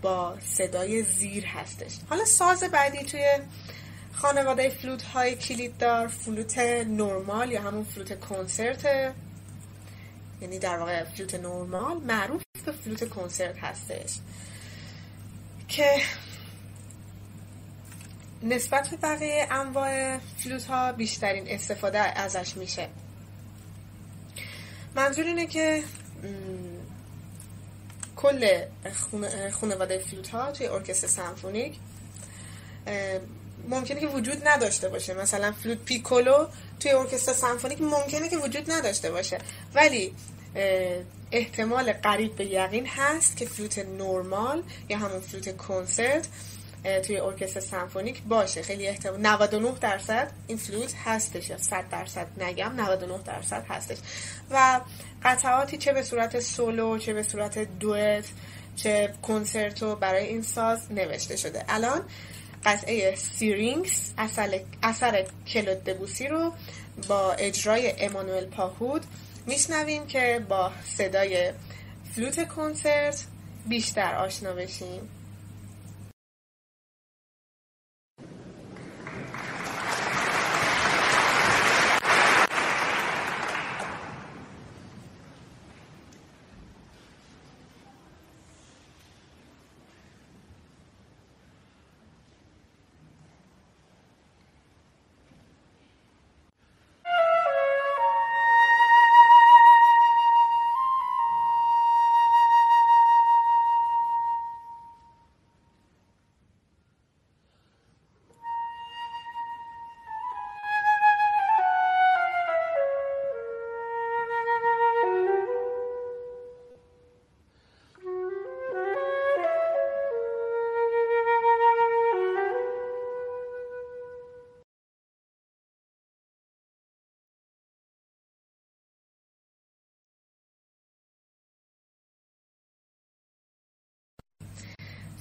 با 0.02 0.36
صدای 0.40 1.02
زیر 1.02 1.46
هستش. 1.46 1.98
حالا 2.08 2.24
ساز 2.24 2.64
بعدی 2.64 3.04
توی 3.04 3.24
خانواده 4.12 4.68
فلوت 4.68 5.02
های 5.02 5.36
کلید 5.36 5.78
دار 5.78 6.08
فلوت 6.08 6.58
نرمال 6.58 7.52
یا 7.52 7.62
همون 7.62 7.84
فلوت 7.84 8.20
کنسرت 8.20 9.14
یعنی 10.40 10.58
در 10.58 10.78
واقع 10.78 11.04
فلوت 11.04 11.34
نرمال 11.34 11.96
معروف 11.96 12.42
به 12.66 12.72
فلوت 12.72 13.08
کنسرت 13.08 13.58
هستش 13.58 14.18
که 15.68 15.90
نسبت 18.42 18.88
به 18.88 18.96
بقیه 18.96 19.46
انواع 19.50 20.18
فلوت 20.18 20.64
ها 20.64 20.92
بیشترین 20.92 21.44
استفاده 21.48 21.98
ازش 21.98 22.56
میشه. 22.56 22.88
منظور 24.94 25.24
اینه 25.24 25.46
که 25.46 25.82
کل 28.16 28.64
خانواده 29.52 29.98
فلوت 29.98 30.28
ها 30.28 30.52
توی 30.52 30.66
ارکستر 30.66 31.06
سمفونیک 31.06 31.78
ممکنه 33.68 34.00
که 34.00 34.06
وجود 34.06 34.48
نداشته 34.48 34.88
باشه. 34.88 35.14
مثلا 35.14 35.52
فلوت 35.52 35.78
پیکولو 35.78 36.46
توی 36.80 36.92
ارکستر 36.92 37.32
سمفونیک 37.32 37.82
ممکنه 37.82 38.28
که 38.28 38.36
وجود 38.36 38.70
نداشته 38.70 39.10
باشه. 39.10 39.38
ولی 39.74 40.14
احتمال 41.32 41.92
قریب 41.92 42.36
به 42.36 42.46
یقین 42.46 42.86
هست 42.86 43.36
که 43.36 43.46
فلوت 43.46 43.78
نرمال 43.78 44.62
یا 44.88 44.98
همون 44.98 45.20
فلوت 45.20 45.56
کنسرت 45.56 46.28
توی 47.06 47.16
ارکستر 47.20 47.60
سمفونیک 47.60 48.22
باشه. 48.22 48.62
خیلی 48.62 48.88
احتمال 48.88 49.20
99 49.20 49.72
درصد 49.80 50.32
این 50.46 50.58
فلوت 50.58 50.94
هستش. 51.04 51.50
یا 51.50 51.58
100 51.58 51.88
درصد 51.88 52.26
نگم 52.42 52.72
99 52.76 53.18
درصد 53.24 53.64
هستش. 53.68 53.98
و 54.50 54.80
قطعاتی 55.24 55.78
چه 55.78 55.92
به 55.92 56.02
صورت 56.02 56.40
سولو 56.40 56.98
چه 56.98 57.12
به 57.12 57.22
صورت 57.22 57.58
دوئت 57.58 58.24
چه 58.76 59.14
کنسرتو 59.22 59.96
برای 59.96 60.26
این 60.26 60.42
ساز 60.42 60.92
نوشته 60.92 61.36
شده. 61.36 61.64
الان 61.68 62.02
قطعه 62.64 63.14
سیرینگز 63.14 64.12
اثر, 64.18 64.60
اثر 64.82 65.26
کلود 65.46 65.84
دبوسی 65.84 66.28
رو 66.28 66.52
با 67.08 67.32
اجرای 67.32 67.92
امانوئل 67.98 68.46
پاهود 68.46 69.06
میشنویم 69.46 70.06
که 70.06 70.46
با 70.48 70.72
صدای 70.84 71.52
فلوت 72.14 72.48
کنسرت 72.48 73.24
بیشتر 73.66 74.14
آشنا 74.14 74.52
بشیم. 74.52 75.08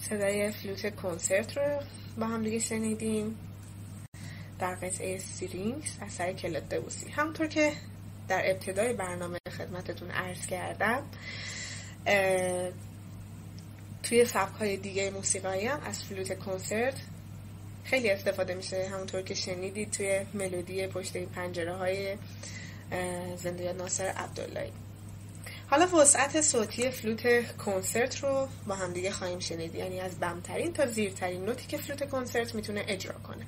صدای 0.09 0.51
فلوت 0.51 0.95
کنسرت 0.95 1.57
رو 1.57 1.79
با 2.19 2.25
هم 2.25 2.43
دیگه 2.43 2.59
شنیدیم 2.59 3.37
در 4.59 4.75
قطعه 4.75 5.17
سیرینگز 5.17 5.97
اثر 6.01 6.33
کلود 6.33 6.69
دبوسی 6.69 7.09
همونطور 7.09 7.47
که 7.47 7.71
در 8.27 8.51
ابتدای 8.51 8.93
برنامه 8.93 9.37
خدمتتون 9.57 10.11
عرض 10.11 10.45
کردم 10.45 11.03
توی 14.03 14.25
سبک 14.25 14.55
های 14.59 14.77
دیگه 14.77 15.09
موسیقایی 15.09 15.65
هم 15.65 15.79
از 15.85 16.03
فلوت 16.03 16.39
کنسرت 16.39 16.95
خیلی 17.83 18.09
استفاده 18.09 18.55
میشه. 18.55 18.87
همونطور 18.91 19.21
که 19.21 19.33
شنیدید 19.33 19.91
توی 19.91 20.25
ملودی 20.33 20.87
پشت 20.87 21.17
پنجره 21.17 21.75
های 21.75 22.17
زنده 23.37 23.73
ناصر 23.73 24.05
عبداللهی. 24.05 24.71
حالا 25.69 25.97
وسعت 25.97 26.41
صوتی 26.41 26.91
فلوت 26.91 27.57
کنسرت 27.57 28.23
رو 28.23 28.47
با 28.67 28.75
همدیگه 28.75 29.11
خواهیم 29.11 29.39
شنید. 29.39 29.75
یعنی 29.75 29.99
از 29.99 30.19
بمترین 30.19 30.73
تا 30.73 30.85
زیرترین 30.85 31.45
نوتی 31.45 31.67
که 31.67 31.77
فلوت 31.77 32.09
کنسرت 32.09 32.55
می‌تونه 32.55 32.85
اجرا 32.87 33.15
کنه. 33.23 33.45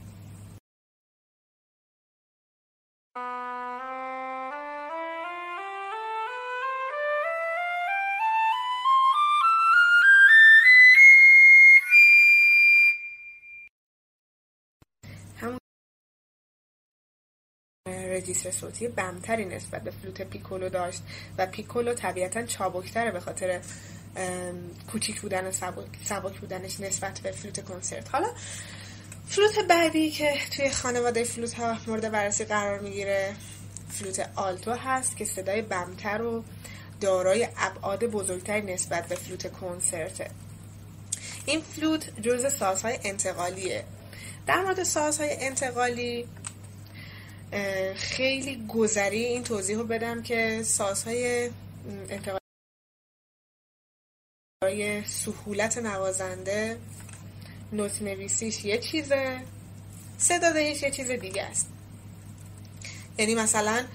register 18.38 18.52
صوتی 18.52 18.88
بمتری 18.88 19.46
نسبت 19.46 19.84
به 19.84 19.92
فلوت 19.92 20.22
پیکولو 20.22 20.70
داشت 20.70 21.04
و 21.38 21.46
پیکولو 21.46 21.94
طبیعتا 21.94 22.46
چابکتره 22.46 23.12
به 23.12 23.20
خاطر 23.20 23.62
کوچیک 24.92 25.22
بودن 25.22 25.48
و 25.48 25.52
سبک 26.04 26.40
بودنش 26.42 26.80
نسبت 26.80 27.20
به 27.20 27.32
فلوت 27.32 27.66
کنسرت. 27.66 28.10
حالا 28.12 28.28
فلوت 29.28 29.60
بعدی 29.60 30.12
که 30.12 30.34
توی 30.56 30.70
خانواده 30.70 31.24
فلوت 31.24 31.54
ها 31.54 31.78
مورد 31.88 32.12
بررسی 32.12 32.46
قرار 32.46 32.80
می‌گیره 32.80 33.36
فلوت 33.90 34.30
آلتو 34.36 34.72
هست 34.72 35.18
که 35.18 35.26
صدای 35.26 35.62
بمتر 35.62 36.22
و 36.22 36.44
دارای 37.02 37.48
ابعاد 37.58 38.04
بزرگتری 38.04 38.62
نسبت 38.62 39.08
به 39.08 39.16
فلوت 39.16 39.52
کنسرته. 39.52 40.30
این 41.46 41.62
فلوت 41.62 42.22
جز 42.22 42.54
سازهای 42.54 43.00
انتقالیه. 43.04 43.84
در 44.48 44.62
مورد 44.62 44.84
سازهای 44.84 45.30
انتقالی 45.40 46.28
خیلی 47.96 48.66
گذری 48.68 49.26
این 49.26 49.44
توضیح 49.44 49.78
رو 49.78 49.84
بدم 49.84 50.24
که 50.24 50.64
سازهای 50.64 51.50
انتقالی 52.10 52.40
برای 54.62 55.06
سهولت 55.06 55.78
نوازنده 55.78 56.78
نوت 57.72 58.02
نویسیش 58.02 58.66
یه 58.66 58.78
چیزه 58.78 59.42
صدادهیش 60.18 60.82
یه 60.84 60.92
چیز 60.92 61.12
دیگه 61.12 61.44
است. 61.44 61.70
یعنی 63.18 63.36
مثلا 63.36 63.86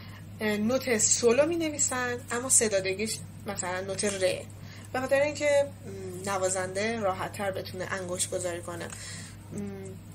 نوت 0.40 0.98
سولو 0.98 1.46
می 1.46 1.56
نویسن 1.56 2.18
اما 2.30 2.48
صدادگیش 2.48 3.18
مثلا 3.46 3.80
نوت 3.80 4.04
ره 4.04 4.44
به 4.92 5.00
خاطر 5.00 5.20
اینکه 5.20 5.66
نوازنده 6.26 7.00
راحت 7.00 7.32
تر 7.32 7.50
بتونه 7.50 7.92
انگشت 7.92 8.28
گذاری 8.28 8.62
کنه. 8.62 8.88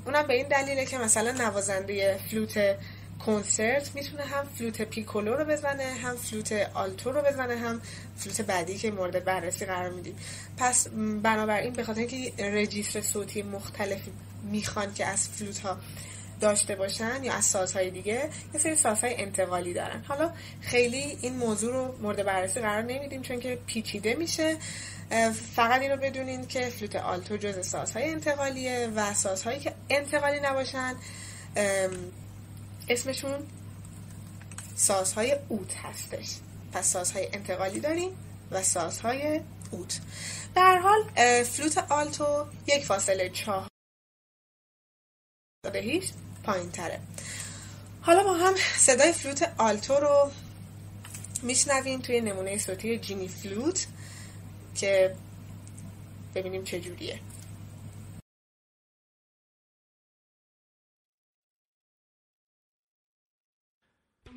اونم 0.06 0.28
به 0.28 0.34
این 0.34 0.47
دلیله 0.47 0.86
که 0.86 0.97
مثلا 0.97 1.32
نوازنده 1.32 2.19
فلوت 2.30 2.76
کنسرت 3.25 3.95
می‌تونه 3.95 4.23
هم 4.23 4.45
فلوت 4.58 4.82
پیکولو 4.82 5.36
رو 5.36 5.45
بزنه 5.45 5.84
هم 5.84 6.15
فلوت 6.15 6.51
آلتو 6.73 7.12
رو 7.12 7.21
بزنه 7.21 7.56
هم 7.58 7.82
فلوت 8.17 8.41
بعدی 8.41 8.77
که 8.77 8.91
مورد 8.91 9.25
بررسی 9.25 9.65
قرار 9.65 9.89
میدیم. 9.89 10.15
پس 10.58 10.88
بنابراین 11.23 11.73
به 11.73 11.84
خاطر 11.84 11.99
اینکه 11.99 12.45
register 12.46 13.02
صوتی 13.01 13.43
مختلفی 13.43 14.12
می‌خوان 14.43 14.93
که 14.93 15.06
از 15.06 15.30
فلوت 15.30 15.60
ها 15.60 15.77
داشته 16.41 16.75
باشن 16.75 17.23
یا 17.23 17.34
از 17.34 17.45
سازهای 17.45 17.89
دیگه 17.89 18.30
یه 18.53 18.60
سری 18.60 18.75
سازهای 18.75 19.21
انتقالی 19.21 19.73
دارن. 19.73 20.03
حالا 20.08 20.32
خیلی 20.62 21.17
این 21.21 21.36
موضوع 21.36 21.73
رو 21.73 21.95
مورد 22.01 22.25
بررسی 22.25 22.60
قرار 22.60 22.82
نمیدیم 22.82 23.21
چون 23.21 23.39
که 23.39 23.60
پیچیده 23.67 24.15
میشه. 24.15 24.58
فقط 25.56 25.82
این 25.82 25.91
رو 25.91 25.97
بدونین 25.97 26.47
که 26.47 26.69
فلوت 26.69 26.95
آلتو 26.95 27.38
جز 27.38 27.67
سازهای 27.67 28.12
انتقالیه 28.12 28.91
و 28.95 29.13
سازهایی 29.13 29.60
که 29.60 29.73
انتقالی 29.89 30.39
نباشن 30.39 30.95
اسمشون 32.89 33.47
سازهای 34.76 35.36
اوت 35.50 35.76
هستش. 35.76 36.36
پس 36.73 36.91
سازهای 36.91 37.30
انتقالی 37.34 37.80
داریم 37.80 38.10
و 38.52 38.63
سازهای 38.63 39.41
اوت. 39.71 40.00
در 40.56 40.78
حال 40.78 41.04
فلوت 41.43 41.78
آلتو 41.78 42.45
یک 42.67 42.86
فاصله 42.86 43.30
چهار 43.30 43.67
هیچ 45.73 46.12
پایین 46.43 46.71
تره 46.71 47.00
حالا 48.02 48.23
با 48.23 48.34
هم 48.34 48.54
صدای 48.78 49.13
فلوت 49.13 49.54
آلتو 49.58 49.93
رو 49.93 50.32
میشنویم 51.43 52.02
توی 52.02 52.21
نمونه 52.21 52.58
صوتی 52.58 52.97
جینی 52.97 53.28
فلوت 53.28 53.88
که 54.76 55.15
ببینیم 56.36 56.63
چجوریه 56.63 57.19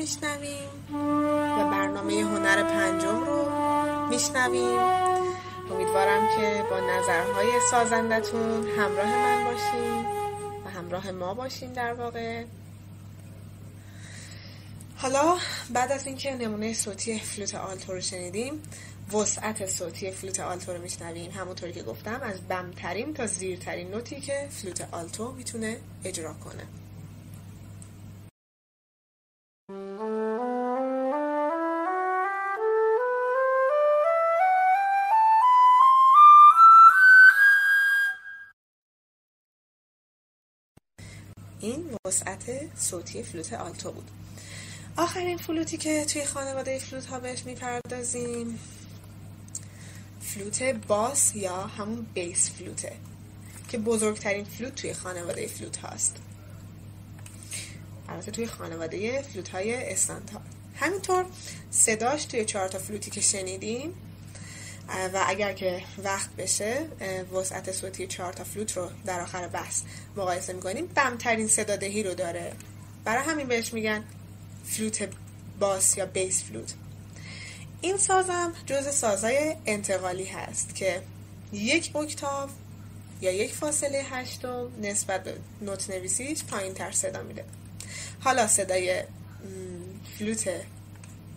میشنویم 0.00 0.68
و 1.58 1.70
برنامه 1.70 2.12
هنر 2.12 2.62
پنجم 2.62 3.24
رو 3.24 3.48
میشنویم. 4.08 4.78
امیدوارم 5.70 6.28
که 6.36 6.64
با 6.70 6.80
نظرهای 6.80 7.48
سازندتون 7.70 8.68
همراه 8.68 9.06
من 9.06 9.44
باشین 9.44 10.06
و 10.64 10.70
همراه 10.70 11.10
ما 11.10 11.34
باشین 11.34 11.72
در 11.72 11.92
واقع. 11.92 12.44
حالا 14.96 15.36
بعد 15.70 15.92
از 15.92 16.06
اینکه 16.06 16.34
نمونه 16.34 16.74
صوتی 16.74 17.18
فلوت 17.18 17.54
آلتو 17.54 17.92
رو 17.92 18.00
شنیدیم 18.00 18.62
وسعت 19.12 19.66
صوتی 19.66 20.10
فلوت 20.10 20.40
آلتو 20.40 20.72
رو 20.72 20.82
میشنویم. 20.82 21.30
همونطوری 21.30 21.72
که 21.72 21.82
گفتم 21.82 22.20
از 22.22 22.48
بمترین 22.48 23.14
تا 23.14 23.26
زیرترین 23.26 23.90
نوتی 23.90 24.20
که 24.20 24.48
فلوت 24.50 24.88
آلتو 24.92 25.32
می‌تونه 25.32 25.76
اجرا 26.04 26.32
کنه. 26.32 26.66
وسعت 42.10 42.44
صوتی 42.78 43.22
فلوت 43.22 43.52
آلتو 43.52 43.92
بود. 43.92 44.10
آخرین 44.96 45.38
فلوتی 45.38 45.76
که 45.76 46.04
توی 46.04 46.24
خانواده 46.24 46.78
فلوت 46.78 47.06
ها 47.06 47.20
بهش 47.20 47.44
می‌پردازیم 47.44 48.58
فلوت 50.20 50.62
باس 50.62 51.36
یا 51.36 51.56
همون 51.56 52.06
bass 52.14 52.50
flute 52.50 52.85
ه 52.85 52.92
که 53.68 53.78
بزرگترین 53.78 54.44
فلوت 54.44 54.74
توی 54.74 54.94
خانواده 54.94 55.46
فلوت 55.46 55.76
هاست. 55.76 56.16
البته 58.08 58.30
توی 58.30 58.46
خانواده 58.46 59.22
فلوت 59.22 59.48
های 59.48 59.92
استاندارد. 59.92 60.54
همینطور 60.74 61.24
صداش 61.70 62.24
توی 62.24 62.44
چهار 62.44 62.68
تا 62.68 62.78
فلوتی 62.78 63.10
که 63.10 63.20
شنیدیم 63.20 63.94
و 64.88 65.24
اگر 65.26 65.52
که 65.52 65.82
وقت 66.04 66.36
بشه 66.36 66.86
وسعت 67.32 67.72
صوتی 67.72 68.06
چهار 68.06 68.32
تا 68.32 68.44
فلوت 68.44 68.76
رو 68.76 68.90
در 69.06 69.20
آخر 69.20 69.48
بحث 69.48 69.82
مقایسه 70.16 70.52
می‌کنیم. 70.52 70.86
بمترین 70.86 71.48
صدادهی 71.48 72.02
رو 72.02 72.14
داره. 72.14 72.52
برای 73.04 73.24
همین 73.24 73.46
بهش 73.46 73.72
میگن 73.72 74.04
فلوت 74.64 75.08
باس 75.60 75.96
یا 75.96 76.06
bass 76.06 76.44
flute. 76.44 76.74
این 77.80 77.96
سازم 77.96 78.52
جز 78.66 78.94
سازهای 78.94 79.56
انتقالی 79.66 80.24
هست 80.24 80.74
که 80.74 81.02
یک 81.52 81.96
اکتاو 81.96 82.50
یا 83.20 83.32
یک 83.32 83.54
فاصله 83.54 84.02
هشتم 84.10 84.68
نسبت 84.82 85.24
به 85.24 85.36
نوت 85.62 85.90
نویسیش 85.90 86.44
پایین 86.44 86.74
تر 86.74 86.90
صدا 86.90 87.22
میده. 87.22 87.44
حالا 88.20 88.46
صدای 88.46 89.02
فلوت 90.18 90.50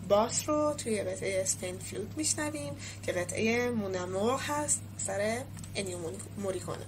باس 0.08 0.48
رو 0.48 0.74
توی 0.78 1.02
قطعه 1.02 1.42
اسپین 1.42 1.78
فلوت 1.78 2.16
میشنویم 2.16 2.76
که 3.02 3.12
قطعه 3.12 3.70
مونامور 3.70 4.40
هست 4.40 4.82
سر 4.98 5.42
انیو 5.76 5.98
موریکونه 6.38 6.86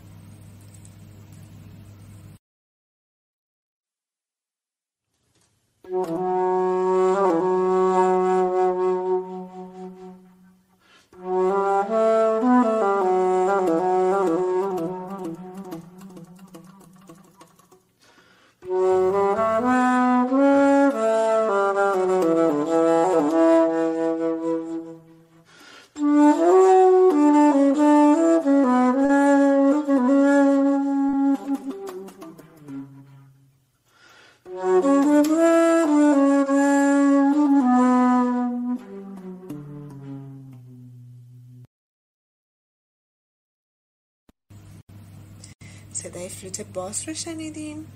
صدای 45.96 46.28
فلوت 46.28 46.60
باس 46.60 47.08
رو 47.08 47.14
شنیدیم 47.14 47.86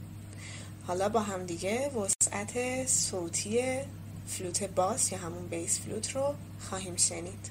حالا 0.87 1.09
با 1.09 1.21
هم 1.21 1.47
دیگه 1.47 1.91
وسعت 1.91 2.87
صوتی 2.87 3.81
فلوت 4.27 4.65
باس 4.65 5.13
یا 5.13 5.19
همون 5.19 5.47
bass 5.47 5.81
flute 5.81 6.17
رو 6.17 6.35
خواهیم 6.61 6.97
شنید. 6.97 7.51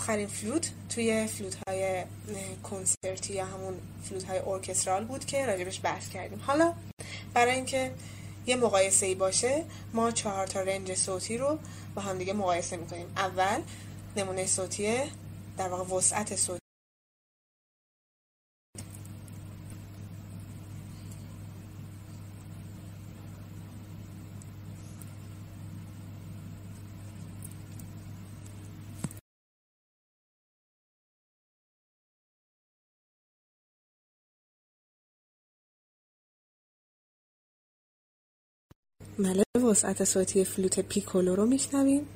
آخرین 0.00 0.26
فلوت 0.26 0.70
توی 0.88 1.26
فلوت 1.26 1.56
های 1.68 2.04
کنسرتی 2.62 3.34
یا 3.34 3.44
همون 3.44 3.74
فلوت 4.04 4.24
های 4.24 4.38
ارکسترال 4.38 5.04
بود 5.04 5.24
که 5.24 5.46
راجبش 5.46 5.80
بحث 5.82 6.08
کردیم. 6.08 6.40
حالا 6.46 6.72
برای 7.34 7.54
اینکه 7.54 7.90
یه 8.46 8.56
مقایسه 8.56 9.06
ای 9.06 9.14
باشه 9.14 9.64
ما 9.94 10.10
چهار 10.10 10.46
تا 10.46 10.60
رنج 10.60 10.94
صوتی 10.94 11.38
رو 11.38 11.58
با 11.94 12.02
هم 12.02 12.18
دیگه 12.18 12.32
مقایسه 12.32 12.76
می‌کنیم. 12.76 13.06
اول 13.16 13.60
نمونه 14.16 14.46
صوتی 14.46 14.98
در 15.58 15.68
واقع 15.68 15.94
وسعت 15.94 16.36
صوتی 16.36 16.59
بله 39.24 39.44
وسعت 39.70 40.04
صوتی 40.04 40.44
فلوت 40.44 40.80
پیکولو 40.80 41.36
رو 41.36 41.46
میشنویم. 41.46 42.08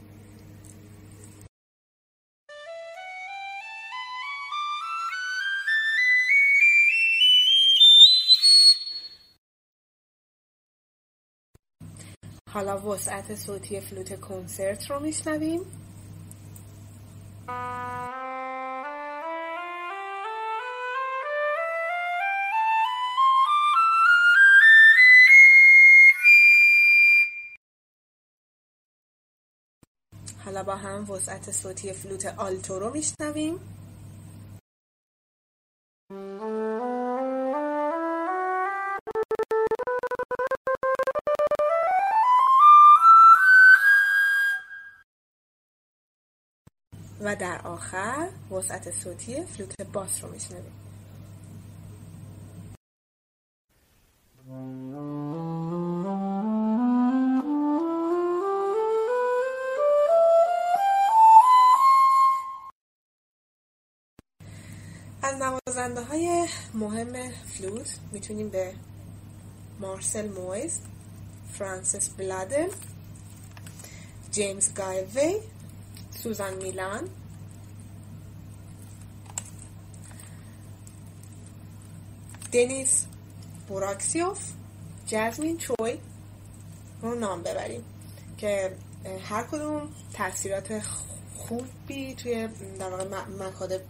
حالا 12.51 12.89
وسعت 12.89 13.35
صوتی 13.35 13.81
فلوت 13.81 14.21
کنسرت 14.21 14.91
رو 14.91 15.01
میشنویم. 15.01 15.61
حالا 30.45 30.63
با 30.63 30.77
هم 30.77 31.11
وسعت 31.11 31.51
صوتی 31.51 31.93
فلوت 31.93 32.27
آلتو 32.27 32.79
رو 32.79 32.91
میشنویم. 32.93 33.61
و 47.21 47.37
در 47.37 47.61
آخر 47.65 48.29
وسعت 48.51 48.91
صوتی 48.91 49.43
فلوت 49.43 49.83
باس 49.93 50.25
رو 50.25 50.31
میشنویم. 50.31 50.84
فلوت 67.85 67.99
می‌تونیم 68.13 68.49
به 68.49 68.75
مارسل 69.81 70.29
مویز 70.29 70.81
فرانسیس 71.53 72.09
بلادن 72.09 72.67
جیمز 74.31 74.75
گایوی 74.75 75.41
سوزان 76.23 76.55
میلان. 76.55 77.09
دنیس 82.53 83.05
بوراکسیوف 83.69 84.53
جزمین 85.07 85.59
چوی 85.59 85.99
رو 87.03 87.15
نام 87.15 87.43
ببریم 87.43 87.85
که 88.39 88.77
هر 89.25 89.43
کدوم 89.43 89.89
تاثیرات 90.13 90.83
خوبی 91.37 92.15
توی 92.15 92.49
در 92.79 92.91
واقع 92.91 93.05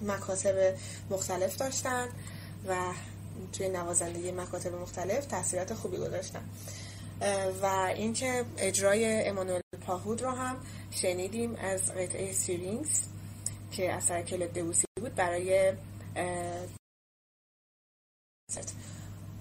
مکاتب 0.03 0.75
مختلف 1.11 1.57
داشتن 1.57 2.09
و 2.69 2.93
توی 3.53 3.69
نوازندگی 3.69 4.33
مکاتب 4.33 4.75
مختلف 4.75 5.27
تاثیرات 5.27 5.75
خوبی 5.75 5.97
گذاشتن. 5.97 6.49
و 7.63 7.67
اینکه 7.97 8.45
اجرای 8.59 9.29
امانوئل 9.29 9.61
پاهود 9.87 10.23
رو 10.23 10.31
هم 10.31 10.57
شنیدیم 10.91 11.55
از 11.55 11.93
قطعه 11.93 12.33
سیرینگز 12.33 13.01
که 13.71 13.93
اثر 13.93 14.23
کلب 14.23 14.53
دوسی 14.53 14.87
بود 15.01 15.15
برای 15.15 15.73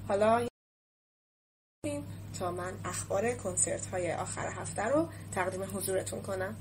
حالا 0.08 0.48
تا 2.40 2.52
من 2.52 2.74
اخبار 2.86 3.34
کنسرت 3.34 3.86
های 3.86 4.14
آخر 4.14 4.48
هفته 4.48 4.84
رو 4.84 5.08
تقدیم 5.32 5.64
حضورتون 5.64 6.22
کنم. 6.22 6.56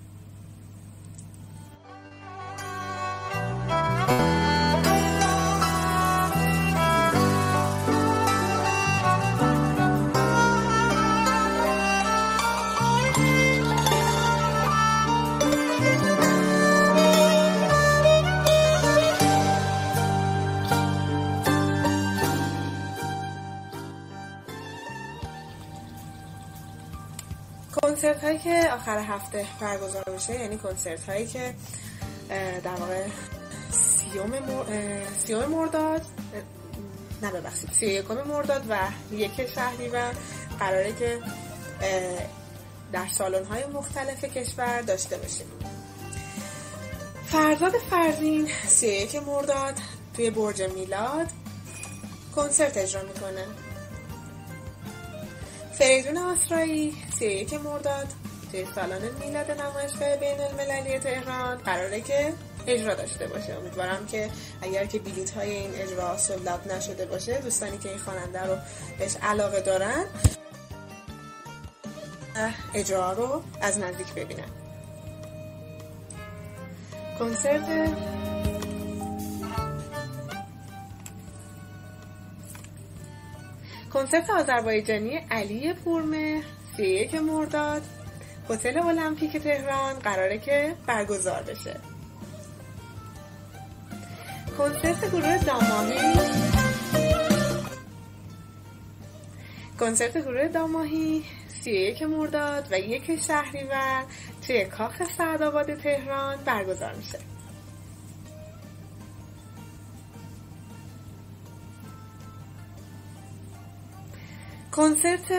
کنسرت 28.02 28.24
هایی 28.24 28.38
که 28.38 28.70
آخر 28.72 28.98
هفته 28.98 29.46
برگزار 29.60 30.04
میشه 30.12 30.40
یعنی 30.40 30.58
کنسرت 30.58 31.08
هایی 31.08 31.26
که 31.26 31.54
در 32.64 32.74
واقع 32.74 33.06
سیوم, 35.26 35.48
مرداد 35.48 36.02
نه 37.22 37.30
ببخشید 37.30 37.72
سی 37.72 37.86
یکم 37.86 38.22
مرداد 38.22 38.62
و 38.68 38.78
یک 39.14 39.46
شهری 39.46 39.88
و 39.88 40.10
قراره 40.58 40.92
که 40.92 41.18
در 42.92 43.08
سالن 43.08 43.44
های 43.44 43.66
مختلف 43.66 44.24
کشور 44.24 44.80
داشته 44.80 45.16
باشیم. 45.16 45.46
فرزاد 47.26 47.72
فرزین 47.90 48.48
سی 48.66 48.86
یک 48.86 49.16
مرداد 49.16 49.74
توی 50.14 50.30
برج 50.30 50.62
میلاد 50.62 51.26
کنسرت 52.36 52.76
اجرا 52.76 53.02
می‌کنه. 53.02 53.46
فریدون 55.72 56.18
آسرایی 56.18 56.96
سی 57.18 57.26
یک 57.26 57.54
مرداد 57.54 58.06
توی 58.52 58.66
سالن 58.74 59.10
میلاد 59.20 59.50
نمایشگاه 59.50 60.16
بین 60.16 60.40
المللی 60.40 60.98
تهران. 60.98 61.58
قراره 61.58 62.00
که 62.00 62.32
اجرا 62.66 62.94
داشته 62.94 63.26
باشه. 63.26 63.54
امیدوارم 63.54 64.06
که 64.06 64.30
اگر 64.62 64.86
که 64.86 64.98
بلیت 64.98 65.30
های 65.30 65.50
این 65.50 65.70
اجرا 65.74 66.18
سولدات 66.18 66.66
نشده 66.66 67.06
باشه 67.06 67.40
دوستانی 67.40 67.78
که 67.78 67.88
این 67.88 67.98
خواننده 67.98 68.46
رو 68.46 68.56
بهش 68.98 69.16
علاقه 69.22 69.60
دارن 69.60 70.04
اجرا 72.74 73.12
رو 73.12 73.42
از 73.60 73.78
نزدیک 73.78 74.14
ببینن. 74.14 74.48
کنسرت 77.18 77.88
کنسرت 83.92 84.30
آذربایجانی 84.30 85.16
علی 85.30 85.72
پورمه 85.72 86.42
سی 86.76 86.82
یک 86.82 87.14
مرداد 87.14 87.82
هتل 88.50 88.78
المپیک 88.78 89.36
تهران 89.36 89.98
قراره 89.98 90.38
که 90.38 90.74
برگزار 90.86 91.42
بشه. 91.42 91.80
کنسرت 94.58 95.10
گروه 95.10 95.38
داماهی. 95.38 96.20
کنسرت 99.80 100.18
گروه 100.18 100.48
داماهی 100.48 101.24
سی 101.48 101.70
یک 101.70 102.02
مرداد 102.02 102.68
و 102.70 102.78
یک 102.78 103.20
شهریور 103.20 104.04
توی 104.46 104.64
کاخ 104.64 105.02
سعدآباد 105.18 105.74
تهران 105.74 106.36
برگزار 106.44 106.94
میشه. 106.94 107.31
کنسرت 114.72 115.32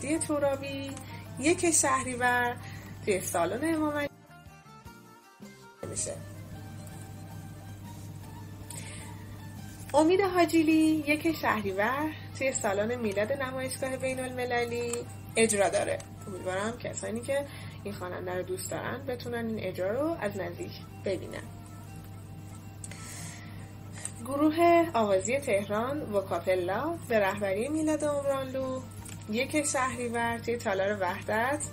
دی 0.00 0.18
تورابی 0.18 0.90
یک 1.38 1.70
شهریور 1.70 2.56
توی 3.04 3.20
سالن 3.20 3.74
امام 3.74 4.06
میشه. 5.90 6.14
امید 9.94 10.20
حاجیلی 10.20 11.04
یک 11.06 11.36
شهریور 11.36 12.10
توی 12.38 12.52
سالن 12.52 12.94
میلاد 12.94 13.32
نمایشگاه 13.32 13.96
بین 13.96 14.20
المللی 14.20 14.92
اجرا 15.36 15.68
داره. 15.68 15.98
امیدوارم 16.26 16.78
کسانی 16.78 17.20
که 17.20 17.46
این 17.84 17.94
خواننده 17.94 18.34
رو 18.34 18.42
دوست 18.42 18.70
دارن 18.70 19.06
بتونن 19.06 19.46
این 19.46 19.60
اجرا 19.60 19.90
رو 19.90 20.16
از 20.20 20.36
نزدیک 20.36 20.72
ببینن. 21.04 21.59
گروه 24.30 24.84
آوازی 24.94 25.38
تهران 25.38 26.02
و 26.02 26.20
کاپلا 26.20 26.98
به 27.08 27.18
رهبری 27.18 27.68
میلاد 27.68 28.04
عمرانلو 28.04 28.80
یک 29.30 29.66
شهریور 29.66 30.38
توی 30.38 30.56
تالار 30.56 30.96
وحدت. 31.00 31.64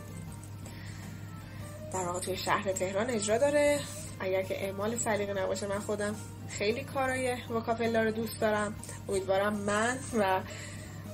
در 1.94 2.06
واقع 2.06 2.20
توی 2.20 2.38
شهر 2.38 2.72
تهران 2.72 3.10
اجرا 3.10 3.38
داره. 3.38 3.80
اگر 4.20 4.44
که 4.44 4.66
اعمال 4.66 4.96
سلیقه 4.96 5.34
نباشه 5.44 5.68
من 5.68 5.80
خودم 5.80 6.16
خیلی 6.50 6.84
کارای 6.84 7.38
وکاپلا 7.50 8.04
رو 8.04 8.12
دوست 8.12 8.42
دارم. 8.42 8.76
امیدوارم 9.10 9.54
من 9.54 9.98
و 10.20 10.42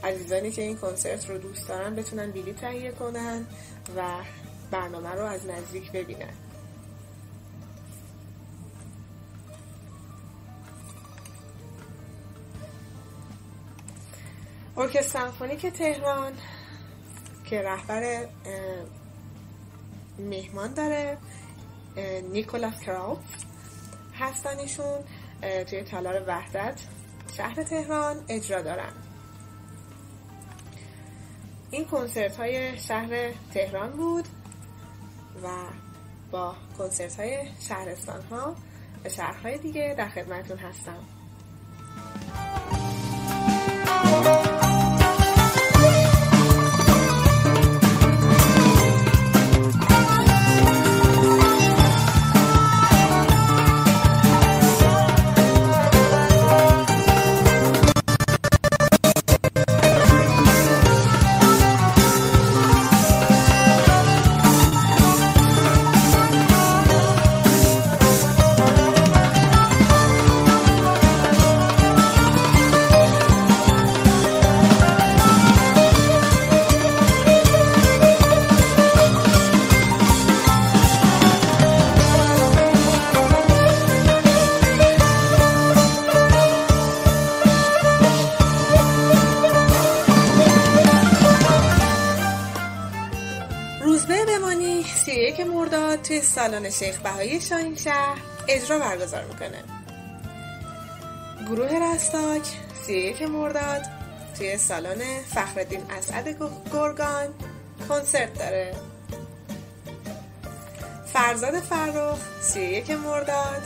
عزیزانی 0.04 0.52
که 0.52 0.62
این 0.62 0.78
کنسرت 0.78 1.30
رو 1.30 1.38
دوست 1.38 1.68
دارن 1.68 1.96
بتونن 1.96 2.32
بیلی 2.32 2.54
تهیه 2.54 2.92
کنن 2.92 3.46
و 3.98 4.02
برنامه 4.72 5.12
رو 5.12 5.26
از 5.26 5.48
نزدیک 5.48 5.92
ببینن. 5.92 6.43
ارکستر 14.78 15.02
سمفونیک 15.02 15.66
تهران 15.66 16.34
که 17.46 17.62
رهبر 17.62 18.26
مهمان 20.20 20.74
داره 20.74 21.18
نیکولاس 22.32 22.80
کراوف 22.80 23.20
هستن 24.20 24.60
ایشون. 24.60 25.00
توی 25.70 25.84
تالار 25.84 26.24
وحدت 26.28 26.82
شهر 27.38 27.64
تهران 27.64 28.26
اجرا 28.30 28.62
دارن. 28.62 28.94
این 31.72 31.86
کنسرت 31.86 32.38
های 32.38 32.80
شهر 32.80 33.32
تهران 33.54 33.92
بود 33.92 34.28
و 35.44 35.48
با 36.32 36.56
کنسرت 36.78 37.20
های 37.20 37.48
شهرستان 37.60 38.22
ها 38.22 38.56
و 39.06 39.10
شهرهای 39.10 39.58
دیگه 39.58 39.96
در 39.98 40.10
خدمتون 40.10 40.58
هستم. 40.58 41.04
سالن 96.54 96.70
شیخ 96.70 97.00
بهایی 97.00 97.42
شاهین 97.42 97.76
شهر 97.76 98.18
اجرا 98.48 98.80
برگزار 98.80 99.24
می‌کنه. 99.24 99.64
گروه 101.48 101.70
رستاک 101.70 102.42
سی 102.86 102.94
یک 102.94 103.22
مرداد 103.22 103.82
توی 104.38 104.58
سالن 104.58 105.22
فخردین 105.36 105.92
اسعد 105.92 106.38
گرگان 106.74 107.28
کنسرت 107.90 108.40
داره. 108.40 108.76
فرزاد 111.14 111.60
فرخ 111.60 112.20
سی 112.42 112.62
یک 112.62 112.92
مرداد 112.92 113.64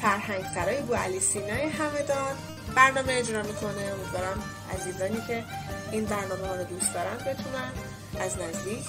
فرهنگ 0.00 0.44
سرای 0.54 0.82
بو 0.82 0.94
علی 0.94 1.20
سینای 1.20 1.62
همدان 1.62 2.36
برنامه 2.74 3.12
اجرا 3.12 3.42
می‌کنه. 3.42 3.92
امیدوارم 3.92 4.42
عزیزانی 4.74 5.22
که 5.26 5.44
این 5.92 6.04
برنامه 6.04 6.46
ها 6.46 6.54
رو 6.54 6.64
دوست 6.64 6.94
دارن 6.94 7.16
بتونن 7.16 7.72
از 8.20 8.38
نزدیک 8.38 8.84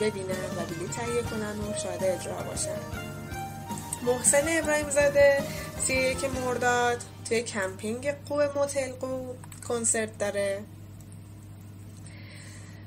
ببینن 0.00 0.44
و 0.56 0.64
بلیط 0.74 0.90
تهیه 0.90 1.22
کنن 1.22 1.60
و 1.60 1.78
شاهد 1.82 2.04
اجرا 2.04 2.42
باشن. 2.42 2.78
محسن 4.02 4.44
ابراهیم 4.48 4.90
زاده 4.90 5.42
سی 5.78 5.94
یک 5.94 6.24
مرداد 6.24 7.04
توی 7.28 7.42
کمپینگ 7.42 8.14
قو 8.28 8.42
موتل 8.54 8.92
قو 8.92 9.34
کنسرت 9.68 10.18
داره. 10.18 10.62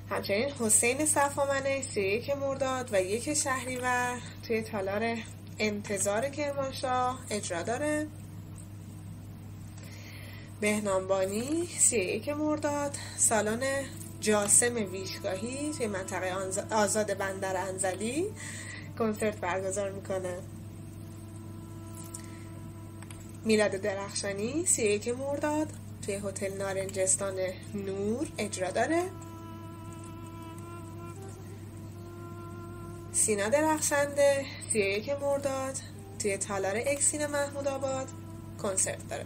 همچنین 0.09 0.49
حسین 0.59 1.05
صفامنه 1.05 1.81
سی 1.81 2.01
یک 2.01 2.37
مرداد 2.37 2.89
و 2.93 3.01
یک 3.01 3.33
شهریور 3.33 4.17
توی 4.47 4.61
تالار 4.61 5.17
انتظار 5.59 6.29
کرمانشاه 6.29 7.19
اجرا 7.29 7.61
داره. 7.61 8.07
بهنامبانی 10.61 11.67
سی 11.79 11.97
یک 11.97 12.29
مرداد 12.29 12.97
سالن 13.17 13.61
جاسم 14.21 14.75
ویشگاهی 14.75 15.73
توی 15.73 15.87
منطقه 15.87 16.35
آزاد 16.71 17.17
بندر 17.17 17.57
انزلی 17.57 18.25
کنسرت 18.99 19.37
برگزار 19.37 19.91
می‌کنه. 19.91 20.39
میلاد 23.45 23.71
درخشانی 23.71 24.65
سی 24.65 24.83
یک 24.83 25.07
مرداد 25.07 25.67
توی 26.05 26.15
هتل 26.15 26.57
نارنجستان 26.57 27.35
نور 27.73 28.27
اجرا 28.37 28.71
داره. 28.71 29.03
سینا 33.13 33.49
درخشنده 33.49 34.45
سی 34.73 34.79
یک 34.79 35.09
مرداد 35.09 35.79
توی 36.19 36.37
تالار 36.37 36.75
اکسین 36.75 37.25
محمود 37.25 37.67
آباد 37.67 38.07
کنسرت 38.61 39.07
داره. 39.09 39.25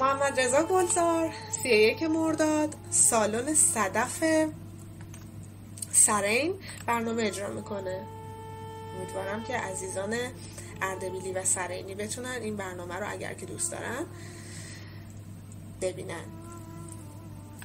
محمد 0.00 0.40
رضا 0.40 0.62
گلزار 0.62 1.32
سی 1.62 1.68
یک 1.68 2.02
مرداد 2.02 2.76
سالن 2.90 3.54
صدف 3.54 4.24
سرین 5.92 6.54
برنامه 6.86 7.22
اجرا 7.22 7.50
می‌کنه. 7.50 8.04
امیدوارم 8.96 9.44
که 9.44 9.56
عزیزان 9.56 10.16
اردبیلی 10.82 11.32
و 11.32 11.44
سرینی 11.44 11.94
بتونن 11.94 12.38
این 12.42 12.56
برنامه 12.56 12.94
رو 12.96 13.06
اگر 13.10 13.34
که 13.34 13.46
دوست 13.46 13.72
دارن 13.72 14.06
ببینن. 15.80 16.24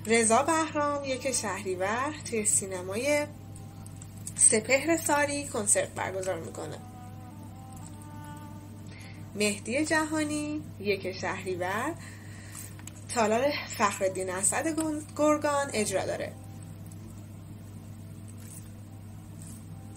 رضا 0.06 0.44
بهرام 0.44 1.06
یک 1.06 1.32
شهریور 1.32 2.14
توی 2.30 2.46
سینمای 2.46 3.26
سپهر 4.36 4.98
ساری 4.98 5.48
کنسرت 5.48 5.90
برگزار 5.90 6.40
می‌کنه. 6.40 6.78
مهدی 9.36 9.86
جهانی 9.86 10.64
یک 10.80 11.12
شهریور 11.12 11.94
تالار 13.10 13.52
فخردین 13.78 14.30
اسد 14.30 14.80
گرگان 15.18 15.70
اجرا 15.74 16.06
داره. 16.06 16.34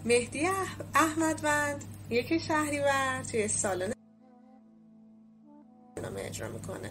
مهدی 0.04 0.48
احمدوند 0.94 1.84
یک 2.10 2.38
شهریور 2.38 3.22
توی 3.22 3.48
سالن 3.48 3.92
نامه 6.02 6.20
اجرا 6.20 6.48
می‌کنه. 6.48 6.90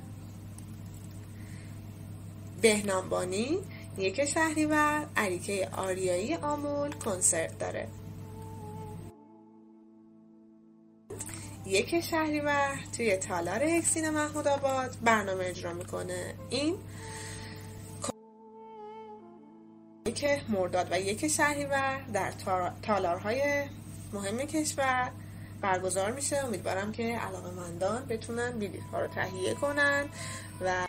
بهنامبانی 2.62 3.58
یک 3.98 4.26
شهریور 4.26 5.08
علیکه 5.16 5.70
آریایی 5.72 6.36
آمول 6.36 6.92
کنسرت 6.92 7.60
داره. 7.60 7.88
یک 11.68 12.00
شهریور 12.00 12.80
توی 12.98 13.18
تالار 13.18 13.60
اکسین 13.64 14.10
محمود 14.10 14.48
آباد 14.48 14.98
برنامه 15.02 15.46
اجرا 15.46 15.74
می‌کنه. 15.74 16.34
این 16.50 16.78
یک 20.06 20.26
مرداد 20.50 20.88
و 20.92 21.00
یک 21.00 21.28
شهریور 21.28 22.02
در 22.14 22.32
تالارهای 22.82 23.64
مهم 24.14 24.38
کشور 24.38 25.12
برگزار 25.62 26.12
میشه. 26.12 26.38
امیدوارم 26.38 26.92
که 26.92 27.04
علاقه 27.04 27.52
مندان 27.52 28.06
بتونن 28.06 28.60
بیلیت 28.60 28.84
ها 28.92 29.02
رو 29.02 29.08
تهیه 29.08 29.54
کنن 29.54 30.10
و 30.62 30.88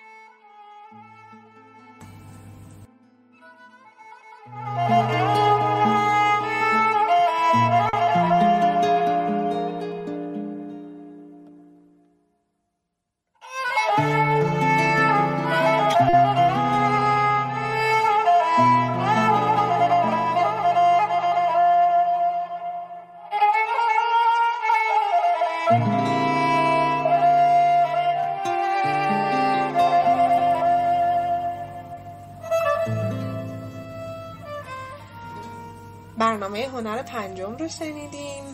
هنر 36.78 37.02
پنجم 37.02 37.56
رو 37.56 37.68
شنیدیم 37.68 38.44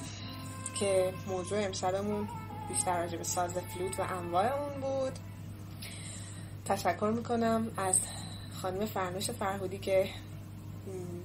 که 0.80 1.14
موضوع 1.26 1.64
امشبمون 1.64 2.28
بیشتر 2.68 3.02
راجع 3.02 3.18
به 3.18 3.24
ساز 3.24 3.52
فلوت 3.52 4.00
و 4.00 4.02
انواع 4.02 4.62
اون 4.62 4.80
بود. 4.80 5.18
تشکر 6.64 7.12
می‌کنم 7.16 7.70
از 7.76 7.96
خانم 8.62 8.86
فرنوش 8.86 9.30
فرهودی 9.30 9.78
که 9.78 10.08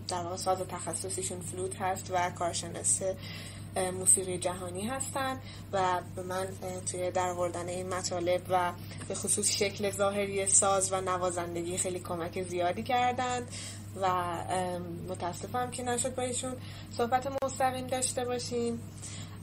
در 0.07 0.21
واقع 0.21 0.35
ساز 0.35 0.59
تخصصیشون 0.59 1.39
فلوت 1.41 1.81
هست 1.81 2.11
و 2.11 2.29
کارشناس 2.29 3.01
موسیقی 3.75 4.37
جهانی 4.37 4.87
هستن 4.87 5.39
و 5.73 6.01
به 6.15 6.21
من 6.21 6.47
توی 6.91 7.11
در 7.11 7.35
این 7.67 7.93
مطالب 7.93 8.41
و 8.49 8.71
به 9.07 9.15
خصوص 9.15 9.51
شکل 9.51 9.91
ظاهری 9.91 10.47
ساز 10.47 10.93
و 10.93 11.01
نوازندگی 11.01 11.77
خیلی 11.77 11.99
کمک 11.99 12.43
زیادی 12.43 12.83
کردند 12.83 13.47
و 14.01 14.07
متاسفم 15.09 15.71
که 15.71 15.83
نشد 15.83 16.15
با 16.15 16.23
ایشون 16.23 16.53
صحبت 16.97 17.27
مستقیم 17.43 17.87
داشته 17.87 18.25
باشیم. 18.25 18.79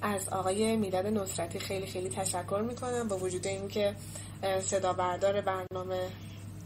از 0.03 0.29
آقای 0.29 0.77
میلاد 0.77 1.07
نصرتی 1.07 1.59
خیلی 1.59 1.87
خیلی 1.87 2.09
تشکر 2.09 2.64
می‌کنم 2.68 3.09
با 3.09 3.18
وجود 3.18 3.47
اینکه 3.47 3.97
صدا 4.61 4.93
بردار 4.93 5.41
برنامه 5.41 6.01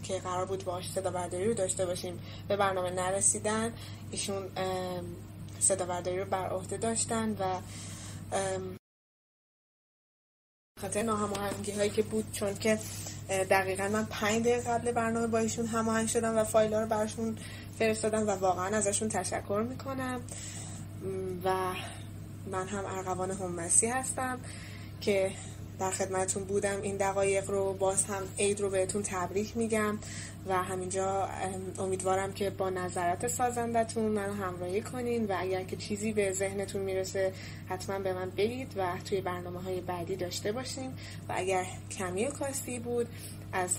که 0.02 0.18
قرار 0.18 0.46
بود 0.46 0.64
باش 0.64 0.90
صدا 0.90 1.10
برداری 1.10 1.44
رو 1.44 1.54
داشته 1.54 1.86
باشیم 1.86 2.20
به 2.48 2.56
برنامه 2.56 2.90
نرسیدن 2.90 3.72
ایشون 4.10 4.42
صدا 5.60 5.86
برداری 5.86 6.18
رو 6.18 6.24
بر 6.24 6.48
عهده 6.48 6.76
داشتن 6.76 7.30
و 7.30 7.60
خاطر 10.80 11.02
ناهماهنگی 11.02 11.72
هایی 11.72 11.90
که 11.90 12.02
بود 12.02 12.32
چون 12.32 12.54
که 12.54 12.78
دقیقا 13.28 13.88
من 13.88 14.04
پنج 14.04 14.42
دقیقه 14.42 14.70
قبل 14.70 14.92
برنامه 14.92 15.26
با 15.26 15.38
ایشون 15.38 15.66
هماهنگ 15.66 16.08
شدم 16.08 16.38
و 16.38 16.44
فایل 16.44 16.74
ها 16.74 16.80
رو 16.80 16.86
براشون 16.86 17.38
فرستادم 17.78 18.26
و 18.26 18.30
واقعا 18.30 18.76
ازشون 18.76 19.08
تشکر 19.08 19.64
می‌کنم. 19.68 20.20
و 21.44 21.74
من 22.50 22.68
هم 22.68 22.84
ارغوان 22.86 23.30
همسی 23.30 23.86
هستم 23.86 24.40
که 25.00 25.32
در 25.80 25.90
خدمتون 25.90 26.44
بودم. 26.44 26.82
این 26.82 26.96
دقایق 26.96 27.50
رو 27.50 27.72
باز 27.72 28.04
هم 28.04 28.22
عید 28.38 28.60
رو 28.60 28.70
بهتون 28.70 29.02
تبریک 29.02 29.56
میگم 29.56 29.98
و 30.48 30.62
همینجا 30.62 31.28
امیدوارم 31.78 32.32
که 32.32 32.50
با 32.50 32.70
نظرات 32.70 33.28
سازندتون 33.28 34.04
من 34.04 34.32
همراهی 34.32 34.80
کنین 34.80 35.26
و 35.26 35.34
اگر 35.38 35.62
که 35.62 35.76
چیزی 35.76 36.12
به 36.12 36.32
ذهنتون 36.32 36.82
می‌رسه 36.82 37.32
حتما 37.68 37.98
به 37.98 38.12
من 38.12 38.30
بگید 38.30 38.72
و 38.76 38.86
توی 39.04 39.20
برنامه 39.20 39.62
های 39.62 39.80
بعدی 39.80 40.16
داشته 40.16 40.52
باشیم. 40.52 40.90
و 41.28 41.32
اگر 41.36 41.66
کمی 41.98 42.26
و 42.26 42.30
کاستی 42.30 42.78
بود 42.78 43.06
از 43.52 43.76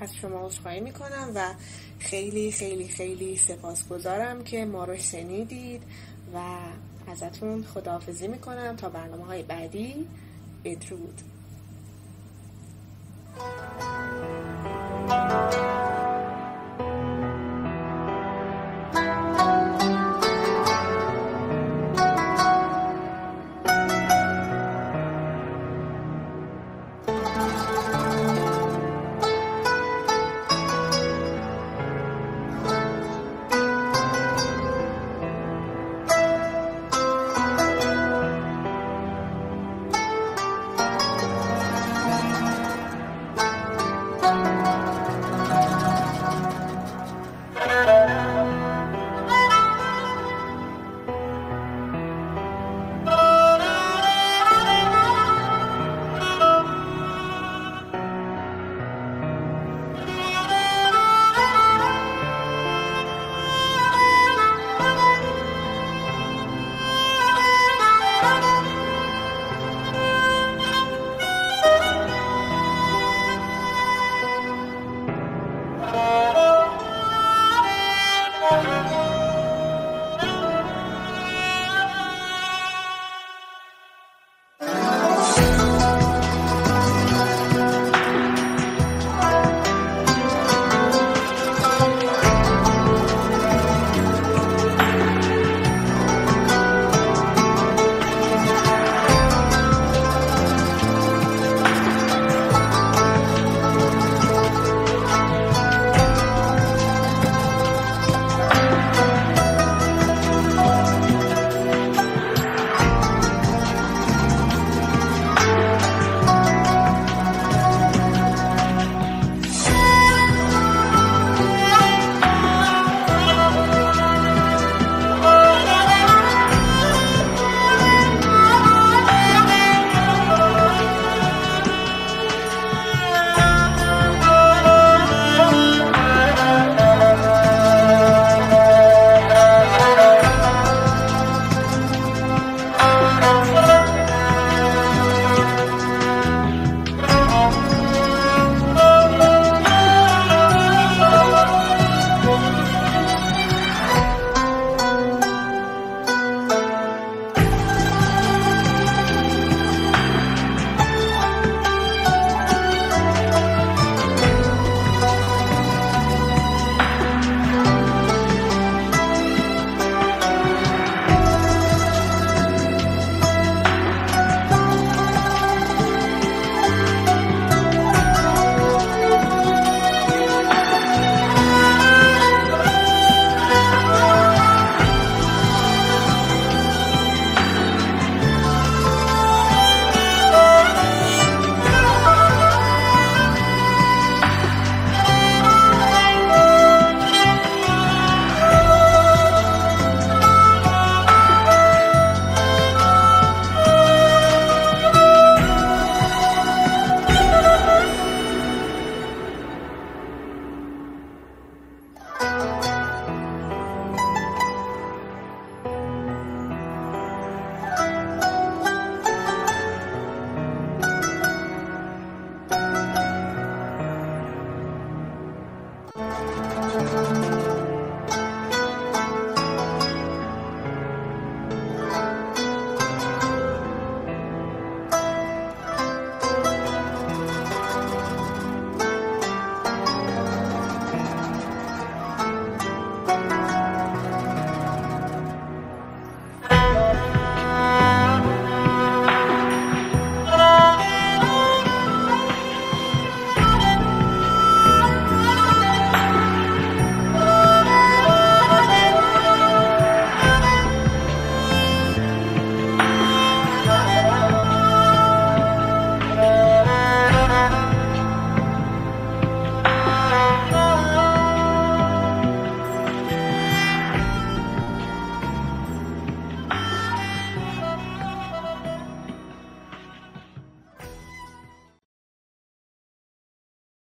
از 0.00 0.14
شما 0.14 0.46
عذرخواهی 0.46 0.80
می‌کنم 0.80 1.32
و 1.34 1.54
خیلی 1.98 2.52
خیلی 2.52 2.88
خیلی 2.88 3.36
سپاسگزارم 3.36 4.44
که 4.44 4.64
ما 4.64 4.84
رو 4.84 4.96
شنیدید 4.96 5.82
و 6.34 6.38
ازتون 7.06 7.64
خداحافظی 7.64 8.28
می‌کنم. 8.28 8.76
تا 8.76 8.88
برنامه 8.88 9.24
های 9.24 9.42
بعدی 9.42 10.06
بدرود. 10.64 11.33
thank 13.36 13.48
you 15.88 15.93